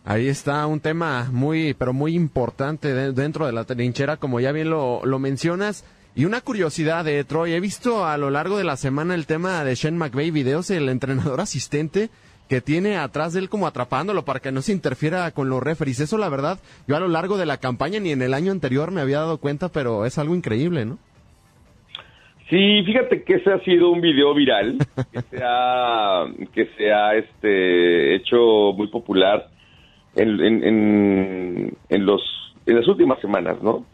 Ahí 0.03 0.27
está 0.27 0.65
un 0.65 0.79
tema 0.79 1.29
muy, 1.31 1.75
pero 1.75 1.93
muy 1.93 2.15
importante 2.15 2.93
dentro 3.11 3.45
de 3.45 3.51
la 3.51 3.65
trinchera, 3.65 4.17
como 4.17 4.39
ya 4.39 4.51
bien 4.51 4.69
lo, 4.69 5.19
mencionas. 5.19 5.85
Y 6.15 6.25
una 6.25 6.41
curiosidad 6.41 7.05
de 7.05 7.23
Troy, 7.23 7.53
he 7.53 7.59
visto 7.59 8.05
a 8.05 8.17
lo 8.17 8.31
largo 8.31 8.57
de 8.57 8.63
la 8.63 8.77
semana 8.77 9.13
el 9.13 9.27
tema 9.27 9.63
de 9.63 9.75
Shane 9.75 9.97
McVay, 9.97 10.31
videos 10.31 10.69
del 10.69 10.89
entrenador 10.89 11.39
asistente 11.39 12.09
que 12.51 12.59
tiene 12.59 12.97
atrás 12.97 13.31
de 13.31 13.39
él 13.39 13.47
como 13.47 13.65
atrapándolo 13.65 14.25
para 14.25 14.41
que 14.41 14.51
no 14.51 14.61
se 14.61 14.73
interfiera 14.73 15.31
con 15.31 15.47
los 15.47 15.63
referees. 15.63 16.01
Eso 16.01 16.17
la 16.17 16.27
verdad, 16.27 16.59
yo 16.85 16.97
a 16.97 16.99
lo 16.99 17.07
largo 17.07 17.37
de 17.37 17.45
la 17.45 17.59
campaña 17.59 18.01
ni 18.01 18.11
en 18.11 18.21
el 18.21 18.33
año 18.33 18.51
anterior 18.51 18.91
me 18.91 18.99
había 18.99 19.19
dado 19.19 19.37
cuenta, 19.37 19.69
pero 19.69 20.05
es 20.05 20.17
algo 20.17 20.35
increíble, 20.35 20.83
¿no? 20.83 20.97
Sí, 22.49 22.83
fíjate 22.83 23.23
que 23.23 23.35
ese 23.35 23.53
ha 23.53 23.59
sido 23.61 23.89
un 23.89 24.01
video 24.01 24.33
viral 24.33 24.79
que 25.13 25.21
se 25.21 25.41
ha, 25.41 26.25
que 26.53 26.65
se 26.77 26.91
ha 26.91 27.15
este, 27.15 28.15
hecho 28.15 28.73
muy 28.75 28.87
popular 28.87 29.47
en, 30.17 30.41
en, 31.87 32.05
los, 32.05 32.21
en 32.65 32.75
las 32.75 32.85
últimas 32.85 33.21
semanas, 33.21 33.63
¿no? 33.63 33.85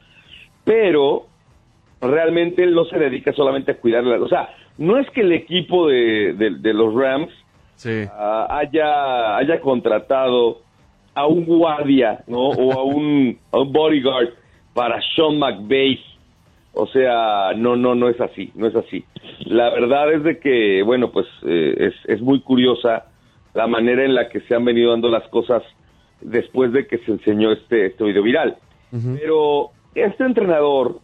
Pero 0.63 1.27
realmente 2.01 2.63
él 2.63 2.73
no 2.73 2.85
se 2.85 2.97
dedica 2.97 3.33
solamente 3.33 3.73
a 3.73 3.77
cuidarla. 3.77 4.17
O 4.17 4.27
sea, 4.27 4.49
no 4.79 4.97
es 4.97 5.07
que 5.11 5.21
el 5.21 5.31
equipo 5.31 5.87
de, 5.89 6.33
de, 6.33 6.73
los 6.73 6.91
Rams 6.95 7.31
ah, 8.11 8.47
haya, 8.49 9.37
haya 9.37 9.61
contratado 9.61 10.61
a 11.13 11.25
un 11.27 11.45
guardia, 11.45 12.23
¿no? 12.27 12.49
o 12.49 12.73
a 12.73 12.83
un, 12.83 13.37
a 13.51 13.59
un 13.59 13.71
bodyguard 13.71 14.29
para 14.73 14.99
Sean 15.15 15.39
McVay 15.39 15.99
o 16.79 16.85
sea, 16.87 17.53
no, 17.55 17.75
no, 17.75 17.95
no 17.95 18.07
es 18.07 18.21
así, 18.21 18.51
no 18.53 18.67
es 18.67 18.75
así. 18.75 19.03
La 19.45 19.71
verdad 19.71 20.13
es 20.13 20.23
de 20.23 20.39
que, 20.39 20.83
bueno, 20.83 21.11
pues 21.11 21.25
eh, 21.43 21.73
es, 21.75 21.93
es 22.05 22.21
muy 22.21 22.41
curiosa 22.41 23.05
la 23.55 23.65
manera 23.65 24.05
en 24.05 24.13
la 24.13 24.29
que 24.29 24.41
se 24.41 24.53
han 24.53 24.63
venido 24.63 24.91
dando 24.91 25.09
las 25.09 25.27
cosas 25.29 25.63
después 26.21 26.71
de 26.71 26.85
que 26.85 26.99
se 26.99 27.11
enseñó 27.11 27.51
este, 27.51 27.87
este 27.87 28.03
video 28.03 28.21
viral. 28.21 28.57
Pero 28.91 29.71
este 29.95 30.23
entrenador 30.23 30.99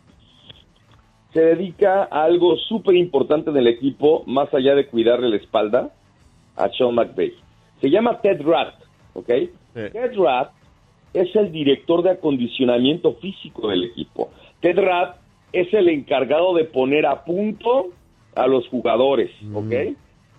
se 1.33 1.41
dedica 1.41 2.03
a 2.03 2.23
algo 2.23 2.55
súper 2.57 2.95
importante 2.95 3.49
en 3.49 3.57
el 3.57 3.67
equipo, 3.67 4.23
más 4.27 4.53
allá 4.53 4.75
de 4.75 4.85
cuidarle 4.85 5.29
la 5.29 5.37
espalda 5.37 5.91
a 6.55 6.69
Sean 6.69 6.95
McVay. 6.95 7.33
Se 7.81 7.89
llama 7.89 8.19
Ted 8.21 8.41
Ratt, 8.41 8.75
¿ok? 9.13 9.29
Ted 9.73 10.15
Ratt 10.15 10.51
es 11.13 11.35
el 11.35 11.51
director 11.51 12.03
de 12.03 12.11
acondicionamiento 12.11 13.13
físico 13.15 13.67
del 13.67 13.85
equipo. 13.85 14.31
Ted 14.61 14.77
Ratt 14.79 15.17
es 15.51 15.71
el 15.73 15.89
encargado 15.89 16.55
de 16.55 16.65
poner 16.65 17.05
a 17.05 17.23
punto 17.23 17.89
a 18.35 18.47
los 18.47 18.67
jugadores, 18.67 19.31
mm. 19.41 19.55
¿ok? 19.55 19.73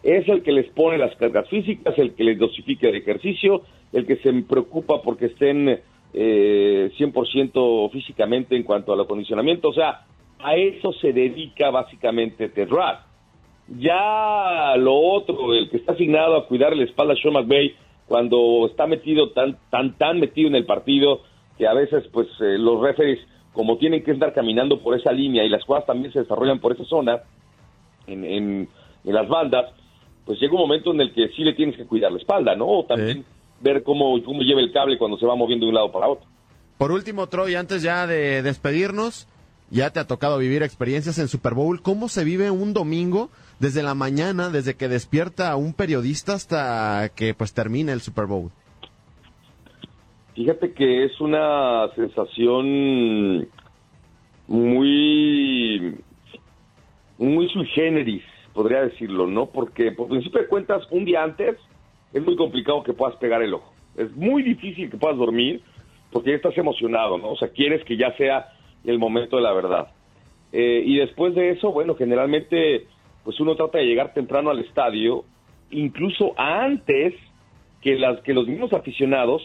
Es 0.02 0.28
el 0.28 0.42
que 0.42 0.52
les 0.52 0.68
pone 0.70 0.98
las 0.98 1.14
cargas 1.16 1.48
físicas, 1.48 1.96
el 1.98 2.14
que 2.14 2.24
les 2.24 2.38
dosifica 2.38 2.88
el 2.88 2.96
ejercicio, 2.96 3.62
el 3.92 4.06
que 4.06 4.16
se 4.16 4.32
preocupa 4.42 5.00
porque 5.02 5.26
estén 5.26 5.80
eh, 6.12 6.90
100% 6.98 7.90
físicamente 7.90 8.56
en 8.56 8.64
cuanto 8.64 8.92
al 8.92 9.00
acondicionamiento. 9.00 9.68
O 9.68 9.72
sea, 9.72 10.04
a 10.40 10.56
eso 10.56 10.92
se 10.92 11.12
dedica 11.12 11.70
básicamente 11.70 12.48
Ted 12.48 12.68
Ya 13.68 14.76
lo 14.76 14.94
otro, 14.94 15.54
el 15.54 15.70
que 15.70 15.78
está 15.78 15.92
asignado 15.92 16.36
a 16.36 16.46
cuidar 16.46 16.76
la 16.76 16.84
espalda 16.84 17.14
a 17.14 17.16
Sean 17.16 17.34
McVay, 17.34 17.74
cuando 18.06 18.66
está 18.66 18.86
metido 18.86 19.30
tan, 19.30 19.58
tan, 19.70 19.96
tan 19.96 20.20
metido 20.20 20.48
en 20.48 20.56
el 20.56 20.66
partido, 20.66 21.20
que 21.56 21.66
a 21.66 21.72
veces 21.72 22.04
pues 22.12 22.28
eh, 22.40 22.58
los 22.58 22.80
referees 22.80 23.20
como 23.52 23.78
tienen 23.78 24.02
que 24.02 24.10
estar 24.10 24.34
caminando 24.34 24.80
por 24.80 24.98
esa 24.98 25.12
línea 25.12 25.44
y 25.44 25.48
las 25.48 25.64
jugadas 25.64 25.86
también 25.86 26.12
se 26.12 26.18
desarrollan 26.18 26.58
por 26.58 26.72
esa 26.72 26.84
zona, 26.84 27.22
en, 28.06 28.24
en, 28.24 28.68
las 29.04 29.28
bandas, 29.28 29.72
pues 30.26 30.40
llega 30.40 30.54
un 30.54 30.60
momento 30.60 30.92
en 30.92 31.00
el 31.00 31.12
que 31.14 31.28
sí 31.28 31.44
le 31.44 31.54
tienes 31.54 31.76
que 31.76 31.86
cuidar 31.86 32.10
la 32.10 32.18
espalda, 32.18 32.54
¿no? 32.56 32.66
O 32.66 32.84
también 32.84 33.24
ver 33.60 33.82
cómo, 33.82 34.22
cómo 34.24 34.42
lleva 34.42 34.60
el 34.60 34.72
cable 34.72 34.98
cuando 34.98 35.18
se 35.18 35.26
va 35.26 35.36
moviendo 35.36 35.66
de 35.66 35.70
un 35.70 35.74
lado 35.74 35.92
para 35.92 36.08
otro. 36.08 36.26
Por 36.78 36.90
último, 36.90 37.28
Troy, 37.28 37.54
antes 37.54 37.82
ya 37.82 38.06
de 38.06 38.42
despedirnos, 38.42 39.28
ya 39.70 39.90
te 39.90 40.00
ha 40.00 40.06
tocado 40.06 40.38
vivir 40.38 40.62
experiencias 40.62 41.18
en 41.18 41.28
Super 41.28 41.54
Bowl. 41.54 41.80
¿Cómo 41.80 42.08
se 42.08 42.24
vive 42.24 42.50
un 42.50 42.74
domingo 42.74 43.30
desde 43.58 43.82
la 43.82 43.94
mañana, 43.94 44.50
desde 44.50 44.74
que 44.74 44.88
despierta 44.88 45.54
un 45.56 45.74
periodista 45.74 46.34
hasta 46.34 47.08
que 47.14 47.34
pues 47.34 47.54
termina 47.54 47.92
el 47.92 48.00
Super 48.00 48.26
Bowl? 48.26 48.50
Fíjate 50.34 50.72
que 50.72 51.04
es 51.04 51.20
una 51.20 51.88
sensación 51.94 53.48
muy, 54.48 55.96
muy 57.18 57.48
sui 57.50 57.66
generis, 57.66 58.22
podría 58.52 58.80
decirlo, 58.80 59.26
¿no? 59.26 59.46
Porque 59.46 59.92
por 59.92 60.08
principio 60.08 60.40
de 60.40 60.48
cuentas, 60.48 60.82
un 60.90 61.04
día 61.04 61.22
antes 61.22 61.56
es 62.12 62.22
muy 62.24 62.36
complicado 62.36 62.82
que 62.82 62.92
puedas 62.92 63.16
pegar 63.16 63.42
el 63.42 63.54
ojo. 63.54 63.72
Es 63.96 64.14
muy 64.16 64.42
difícil 64.42 64.90
que 64.90 64.96
puedas 64.96 65.16
dormir 65.16 65.62
porque 66.10 66.30
ya 66.30 66.36
estás 66.36 66.56
emocionado, 66.58 67.18
¿no? 67.18 67.30
O 67.30 67.36
sea, 67.36 67.48
quieres 67.48 67.84
que 67.84 67.96
ya 67.96 68.16
sea 68.16 68.48
el 68.84 68.98
momento 68.98 69.36
de 69.36 69.42
la 69.42 69.52
verdad. 69.52 69.88
Eh, 70.52 70.82
y 70.84 70.98
después 70.98 71.34
de 71.34 71.50
eso, 71.50 71.72
bueno, 71.72 71.96
generalmente, 71.96 72.86
pues 73.24 73.40
uno 73.40 73.56
trata 73.56 73.78
de 73.78 73.86
llegar 73.86 74.12
temprano 74.12 74.50
al 74.50 74.60
estadio, 74.60 75.24
incluso 75.70 76.34
antes 76.36 77.14
que, 77.80 77.96
las, 77.96 78.20
que 78.20 78.34
los 78.34 78.46
mismos 78.46 78.72
aficionados, 78.72 79.42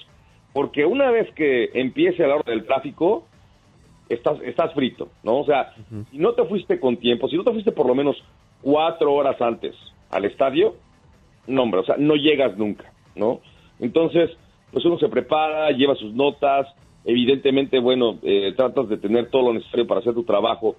porque 0.53 0.85
una 0.85 1.11
vez 1.11 1.31
que 1.33 1.69
empiece 1.73 2.27
la 2.27 2.35
hora 2.35 2.51
del 2.51 2.65
tráfico, 2.65 3.25
estás, 4.09 4.39
estás 4.43 4.73
frito, 4.73 5.09
¿no? 5.23 5.39
O 5.39 5.45
sea, 5.45 5.73
si 6.11 6.17
no 6.17 6.33
te 6.33 6.43
fuiste 6.45 6.79
con 6.79 6.97
tiempo, 6.97 7.29
si 7.29 7.37
no 7.37 7.43
te 7.43 7.51
fuiste 7.51 7.71
por 7.71 7.87
lo 7.87 7.95
menos 7.95 8.17
cuatro 8.61 9.13
horas 9.13 9.39
antes 9.41 9.75
al 10.09 10.25
estadio, 10.25 10.75
no, 11.47 11.63
hombre, 11.63 11.81
o 11.81 11.85
sea, 11.85 11.95
no 11.97 12.15
llegas 12.15 12.57
nunca, 12.57 12.91
¿no? 13.15 13.39
Entonces, 13.79 14.31
pues 14.71 14.83
uno 14.85 14.97
se 14.97 15.09
prepara, 15.09 15.71
lleva 15.71 15.95
sus 15.95 16.13
notas, 16.13 16.67
evidentemente, 17.05 17.79
bueno, 17.79 18.19
eh, 18.23 18.53
tratas 18.55 18.89
de 18.89 18.97
tener 18.97 19.29
todo 19.29 19.43
lo 19.43 19.53
necesario 19.53 19.87
para 19.87 20.01
hacer 20.01 20.13
tu 20.13 20.23
trabajo, 20.23 20.75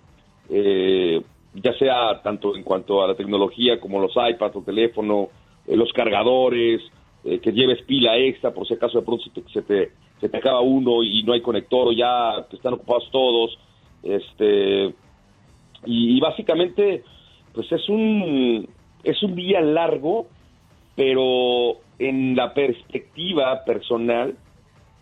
eh, 0.48 1.22
ya 1.54 1.72
sea 1.74 2.20
tanto 2.22 2.56
en 2.56 2.62
cuanto 2.62 3.02
a 3.02 3.08
la 3.08 3.14
tecnología 3.14 3.80
como 3.80 4.00
los 4.00 4.12
iPads, 4.12 4.56
o 4.56 4.62
teléfono, 4.62 5.28
eh, 5.66 5.76
los 5.76 5.92
cargadores, 5.92 6.80
eh, 7.24 7.38
que 7.40 7.52
lleves 7.52 7.82
pila 7.82 8.16
extra 8.16 8.52
por 8.52 8.66
si 8.66 8.74
acaso 8.74 8.98
de 8.98 9.04
pronto 9.04 9.24
se 9.52 9.62
te, 9.62 9.90
se 10.20 10.28
te, 10.28 10.36
acaba 10.36 10.60
uno 10.60 11.02
y 11.02 11.22
no 11.22 11.34
hay 11.34 11.42
conector 11.42 11.88
o 11.88 11.92
ya 11.92 12.46
están 12.52 12.74
ocupados 12.74 13.10
todos. 13.10 13.58
Este, 14.02 14.94
y, 15.84 16.20
básicamente, 16.20 17.04
pues 17.52 17.70
es 17.72 17.88
un, 17.88 18.68
es 19.02 19.22
un 19.22 19.34
día 19.34 19.60
largo, 19.60 20.28
pero 20.94 21.78
en 21.98 22.36
la 22.36 22.54
perspectiva 22.54 23.64
personal, 23.64 24.36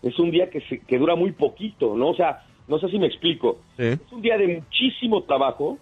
es 0.01 0.17
un 0.19 0.31
día 0.31 0.49
que, 0.49 0.61
se, 0.61 0.79
que 0.81 0.97
dura 0.97 1.15
muy 1.15 1.31
poquito, 1.31 1.95
¿no? 1.95 2.09
O 2.09 2.15
sea, 2.15 2.43
no 2.67 2.79
sé 2.79 2.89
si 2.89 2.99
me 2.99 3.07
explico. 3.07 3.59
Es 3.77 3.99
un 4.11 4.21
día 4.21 4.37
de 4.37 4.47
muchísimo 4.47 5.23
trabajo, 5.23 5.77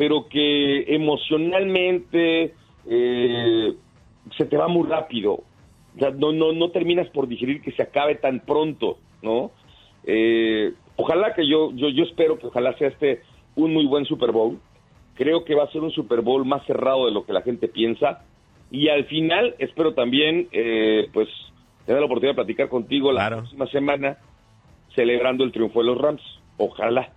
pero 0.00 0.28
que 0.30 0.94
emocionalmente 0.94 2.54
eh, 2.88 3.74
se 4.34 4.46
te 4.46 4.56
va 4.56 4.66
muy 4.66 4.88
rápido 4.88 5.42
no, 6.16 6.32
no, 6.32 6.52
no 6.54 6.70
terminas 6.70 7.06
por 7.10 7.28
digerir 7.28 7.60
que 7.60 7.72
se 7.72 7.82
acabe 7.82 8.14
tan 8.14 8.40
pronto, 8.40 8.96
¿no? 9.20 9.50
Eh, 10.04 10.72
ojalá 10.96 11.34
que 11.34 11.46
yo, 11.46 11.70
yo, 11.74 11.90
yo 11.90 12.04
espero 12.04 12.38
que 12.38 12.46
ojalá 12.46 12.72
sea 12.78 12.88
este 12.88 13.20
un 13.56 13.74
muy 13.74 13.84
buen 13.84 14.06
Super 14.06 14.32
Bowl. 14.32 14.58
Creo 15.16 15.44
que 15.44 15.54
va 15.54 15.64
a 15.64 15.70
ser 15.70 15.82
un 15.82 15.90
Super 15.90 16.22
Bowl 16.22 16.46
más 16.46 16.64
cerrado 16.64 17.04
de 17.04 17.12
lo 17.12 17.26
que 17.26 17.34
la 17.34 17.42
gente 17.42 17.68
piensa. 17.68 18.24
Y 18.70 18.88
al 18.88 19.04
final 19.04 19.54
espero 19.58 19.92
también, 19.92 20.48
eh, 20.52 21.08
pues, 21.12 21.28
tener 21.84 22.00
la 22.00 22.06
oportunidad 22.06 22.32
de 22.32 22.42
platicar 22.44 22.70
contigo 22.70 23.12
la 23.12 23.28
próxima 23.28 23.66
semana 23.66 24.16
celebrando 24.94 25.44
el 25.44 25.52
triunfo 25.52 25.80
de 25.80 25.86
los 25.88 25.98
Rams. 25.98 26.22
Ojalá. 26.56 27.12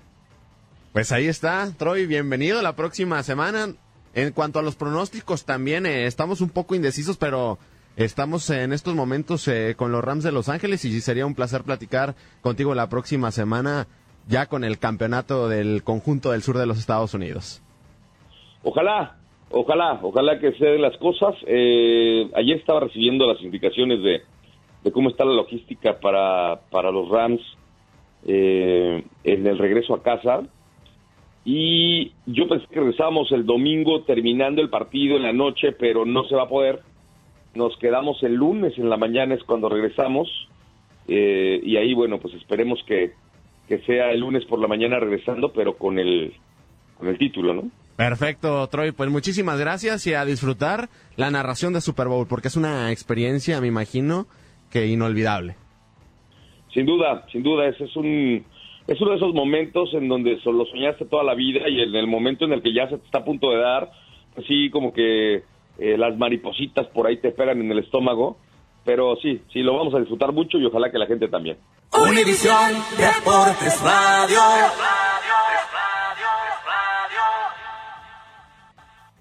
Pues 0.94 1.12
ahí 1.12 1.26
está, 1.26 1.66
Troy, 1.76 2.06
bienvenido 2.06 2.62
la 2.62 2.76
próxima 2.76 3.24
semana. 3.24 3.74
En 4.14 4.32
cuanto 4.32 4.60
a 4.60 4.62
los 4.62 4.76
pronósticos 4.76 5.44
también 5.44 5.88
eh, 5.88 6.06
estamos 6.06 6.40
un 6.40 6.52
poco 6.52 6.76
indecisos, 6.76 7.18
pero 7.18 7.58
estamos 7.98 8.48
en 8.52 8.74
estos 8.74 8.94
momentos 8.94 9.48
eh, 9.48 9.74
con 9.76 9.92
los 9.92 10.04
Rams 10.04 10.24
de 10.24 10.32
Los 10.32 10.50
Ángeles 10.50 10.86
y 10.86 11.02
sería 11.02 11.26
un 11.26 11.34
placer 11.34 11.64
platicar 11.64 12.14
contigo 12.42 12.76
la 12.76 12.90
próxima 12.90 13.32
semana 13.32 13.88
ya 14.28 14.46
con 14.46 14.64
el 14.64 14.78
campeonato 14.78 15.50
del 15.50 15.82
conjunto 15.84 16.30
del 16.30 16.44
sur 16.44 16.60
de 16.60 16.68
los 16.68 16.78
Estados 16.78 17.16
Unidos. 17.16 17.64
Ojalá, 18.62 19.18
ojalá, 19.50 20.00
ojalá 20.00 20.38
que 20.38 20.52
se 20.52 20.64
den 20.64 20.82
las 20.84 20.96
cosas. 20.98 21.34
Eh, 21.48 22.30
ayer 22.36 22.58
estaba 22.58 22.82
recibiendo 22.82 23.26
las 23.26 23.42
indicaciones 23.42 24.04
de, 24.04 24.22
de 24.84 24.92
cómo 24.92 25.10
está 25.10 25.26
la 25.26 25.34
logística 25.34 26.00
para, 26.00 26.62
para 26.70 26.92
los 26.92 27.10
Rams 27.10 27.42
en 28.26 29.48
el 29.48 29.58
regreso 29.58 29.96
a 29.96 30.04
casa 30.04 30.44
y 31.46 32.14
yo 32.26 32.48
pensé 32.48 32.66
que 32.68 32.80
regresábamos 32.80 33.32
el 33.32 33.46
domingo 33.46 34.04
terminando 34.04 34.62
el 34.62 34.70
partido 34.70 35.18
en 35.18 35.24
la 35.24 35.34
noche, 35.34 35.74
pero 35.74 36.06
no 36.06 36.24
se 36.26 36.36
va 36.36 36.44
a 36.44 36.50
poder. 36.50 36.82
Nos 37.54 37.78
quedamos 37.78 38.22
el 38.24 38.36
lunes 38.36 38.78
en 38.78 38.90
la 38.90 38.98
mañana 38.98 39.36
es 39.36 39.44
cuando 39.44 39.70
regresamos 39.70 40.30
eh, 41.08 41.60
y 41.64 41.76
ahí 41.76 41.94
bueno 41.94 42.20
pues 42.20 42.34
esperemos 42.36 42.82
que, 42.88 43.12
que 43.68 43.80
sea 43.80 44.12
el 44.12 44.22
lunes 44.22 44.46
por 44.46 44.60
la 44.60 44.68
mañana 44.68 45.00
regresando, 45.00 45.52
pero 45.52 45.78
con 45.78 46.00
el 46.00 46.34
con 46.98 47.08
el 47.08 47.18
título, 47.18 47.54
¿no? 47.54 47.70
Perfecto, 47.96 48.68
Troy. 48.70 48.92
Pues 48.92 49.10
muchísimas 49.10 49.60
gracias 49.60 50.08
y 50.08 50.14
a 50.14 50.26
disfrutar 50.26 50.90
la 51.16 51.30
narración 51.30 51.74
de 51.74 51.82
Super 51.82 52.08
Bowl, 52.08 52.28
porque 52.28 52.48
es 52.48 52.56
una 52.56 52.92
experiencia, 52.92 53.62
me 53.62 53.68
imagino, 53.68 54.26
que 54.72 54.88
inolvidable. 54.88 55.56
Sin 56.74 56.88
duda, 56.88 57.26
sin 57.32 57.44
duda, 57.44 57.68
ese 57.68 57.84
es 57.84 57.96
un, 57.96 58.44
es 58.88 59.00
uno 59.00 59.12
de 59.12 59.18
esos 59.18 59.34
momentos 59.34 59.94
en 59.94 60.08
donde 60.08 60.40
lo 60.44 60.66
soñaste 60.66 61.06
toda 61.06 61.24
la 61.24 61.36
vida 61.36 61.68
y 61.70 61.82
en 61.82 61.96
el 61.96 62.08
momento 62.08 62.46
en 62.46 62.54
el 62.54 62.62
que 62.62 62.74
ya 62.74 62.90
se 62.90 62.98
te 62.98 63.06
está 63.06 63.20
a 63.20 63.26
punto 63.26 63.52
de 63.52 63.58
dar, 63.58 63.92
así 64.38 64.70
como 64.70 64.94
que 64.94 65.44
eh, 65.80 65.98
las 65.98 66.18
maripositas 66.18 66.88
por 66.88 67.08
ahí 67.08 67.18
te 67.18 67.30
esperan 67.30 67.62
en 67.62 67.72
el 67.72 67.80
estómago. 67.80 68.38
Pero 68.86 69.16
sí, 69.22 69.42
sí, 69.54 69.62
lo 69.62 69.78
vamos 69.78 69.94
a 69.96 70.00
disfrutar 70.00 70.34
mucho 70.34 70.58
y 70.58 70.66
ojalá 70.66 70.92
que 70.92 70.98
la 70.98 71.06
gente 71.06 71.30
también. 71.30 71.58
Univisión 71.94 72.74
Deportes 72.98 73.82
Radio. 73.82 74.40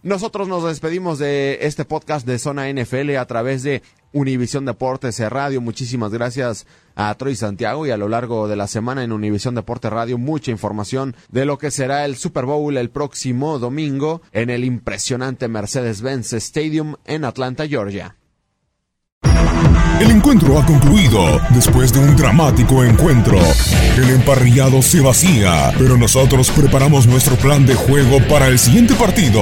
Nosotros 0.03 0.49
nos 0.49 0.65
despedimos 0.65 1.21
de 1.21 1.59
este 1.63 1.85
podcast 1.85 2.27
de 2.27 2.41
Zona 2.41 2.69
NFL 2.73 3.17
a 3.17 3.27
través 3.27 3.63
de 3.63 3.83
Univisión 4.13 4.65
Deportes 4.65 5.21
Radio. 5.21 5.61
Muchísimas 5.61 6.11
gracias 6.11 6.67
a 6.97 7.15
Troy 7.15 7.37
Santiago 7.37 7.87
y 7.87 7.93
a 7.93 7.97
lo 7.97 8.09
largo 8.09 8.49
de 8.49 8.57
la 8.57 8.67
semana 8.67 9.05
en 9.05 9.13
Univisión 9.13 9.55
Deportes 9.55 9.93
Radio 9.93 10.19
mucha 10.19 10.51
información 10.51 11.15
de 11.31 11.45
lo 11.45 11.57
que 11.57 11.71
será 11.71 12.05
el 12.05 12.17
Super 12.17 12.47
Bowl 12.47 12.77
el 12.77 12.91
próximo 12.91 13.61
domingo 13.61 14.23
en 14.33 14.51
el 14.51 14.65
impresionante 14.65 15.47
Mercedes-Benz 15.47 16.33
Stadium 16.33 16.97
en 17.05 17.25
Atlanta, 17.25 17.69
Georgia. 17.69 18.17
El 20.03 20.11
encuentro 20.11 20.59
ha 20.59 20.67
concluido 20.67 21.41
después 21.51 21.93
de 21.93 22.01
un 22.01 22.17
dramático 22.17 22.83
encuentro. 22.83 23.39
El 23.97 24.11
emparrillado 24.11 24.83
se 24.83 25.01
vacía, 25.01 25.73
pero 25.79 25.97
nosotros 25.97 26.51
preparamos 26.51 27.07
nuestro 27.07 27.37
plan 27.37 27.65
de 27.65 27.77
juego 27.77 28.19
para 28.27 28.49
el 28.49 28.59
siguiente 28.59 28.97
partido. 28.97 29.41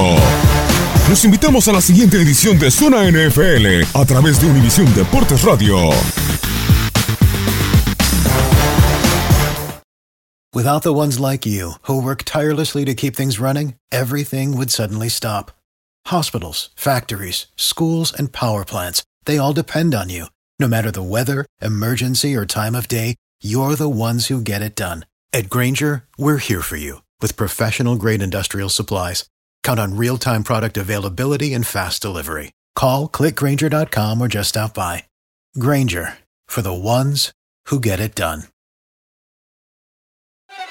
Los 1.09 1.25
invitamos 1.25 1.67
a 1.69 1.73
la 1.73 1.81
siguiente 1.81 2.19
edición 2.19 2.59
de 2.59 2.71
Zona 2.71 3.11
NFL 3.11 3.87
a 3.95 4.05
través 4.05 4.39
de 4.39 4.49
Univisión 4.51 4.95
Deportes 4.95 5.45
Radio. 5.45 5.89
Without 10.55 10.83
the 10.83 10.93
ones 10.93 11.19
like 11.19 11.47
you, 11.49 11.77
who 11.89 12.03
work 12.03 12.25
tirelessly 12.25 12.85
to 12.85 12.95
keep 12.95 13.17
things 13.17 13.41
running, 13.41 13.77
everything 13.91 14.59
would 14.59 14.69
suddenly 14.69 15.09
stop. 15.09 15.53
Hospitals, 16.09 16.69
factories, 16.77 17.47
schools, 17.57 18.13
and 18.13 18.31
power 18.31 18.67
plants, 18.67 19.03
they 19.25 19.39
all 19.39 19.55
depend 19.55 19.95
on 19.95 20.11
you. 20.11 20.27
No 20.61 20.69
matter 20.69 20.91
the 20.91 21.03
weather, 21.03 21.47
emergency, 21.63 22.37
or 22.37 22.45
time 22.45 22.75
of 22.75 22.87
day, 22.87 23.17
you're 23.41 23.77
the 23.77 23.89
ones 23.89 24.27
who 24.27 24.43
get 24.43 24.61
it 24.61 24.75
done. 24.77 25.07
At 25.33 25.49
Granger, 25.49 26.05
we're 26.19 26.37
here 26.37 26.61
for 26.61 26.77
you 26.77 27.01
with 27.23 27.35
professional 27.39 27.97
grade 27.97 28.21
industrial 28.21 28.69
supplies. 28.69 29.25
Count 29.65 29.81
on 29.81 29.97
real 29.97 30.19
time 30.19 30.45
product 30.45 30.77
availability 30.77 31.55
and 31.55 31.67
fast 31.67 32.03
delivery. 32.03 32.53
Call 32.75 33.09
clickgranger.com 33.09 34.21
or 34.21 34.29
just 34.29 34.51
stop 34.51 34.75
by. 34.75 35.05
Granger 35.59 36.19
for 36.47 36.61
the 36.61 36.75
ones 36.75 37.33
who 37.69 37.81
get 37.81 37.99
it 37.99 38.15
done. 38.15 38.43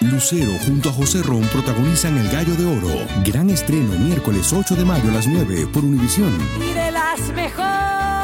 Lucero 0.02 0.56
junto 0.60 0.90
a 0.90 0.92
José 0.92 1.24
Ron 1.24 1.48
protagonizan 1.48 2.16
El 2.16 2.30
Gallo 2.30 2.54
de 2.56 2.66
Oro. 2.66 3.08
Gran 3.24 3.50
estreno 3.50 3.98
miércoles 3.98 4.54
8 4.54 4.76
de 4.76 4.86
mayo 4.86 5.10
a 5.10 5.14
las 5.14 5.26
9 5.26 5.68
por 5.74 5.84
Univisión. 5.84 6.38
Y 6.62 6.74
de 6.74 6.92
las 6.92 7.20
mejores. 7.34 8.19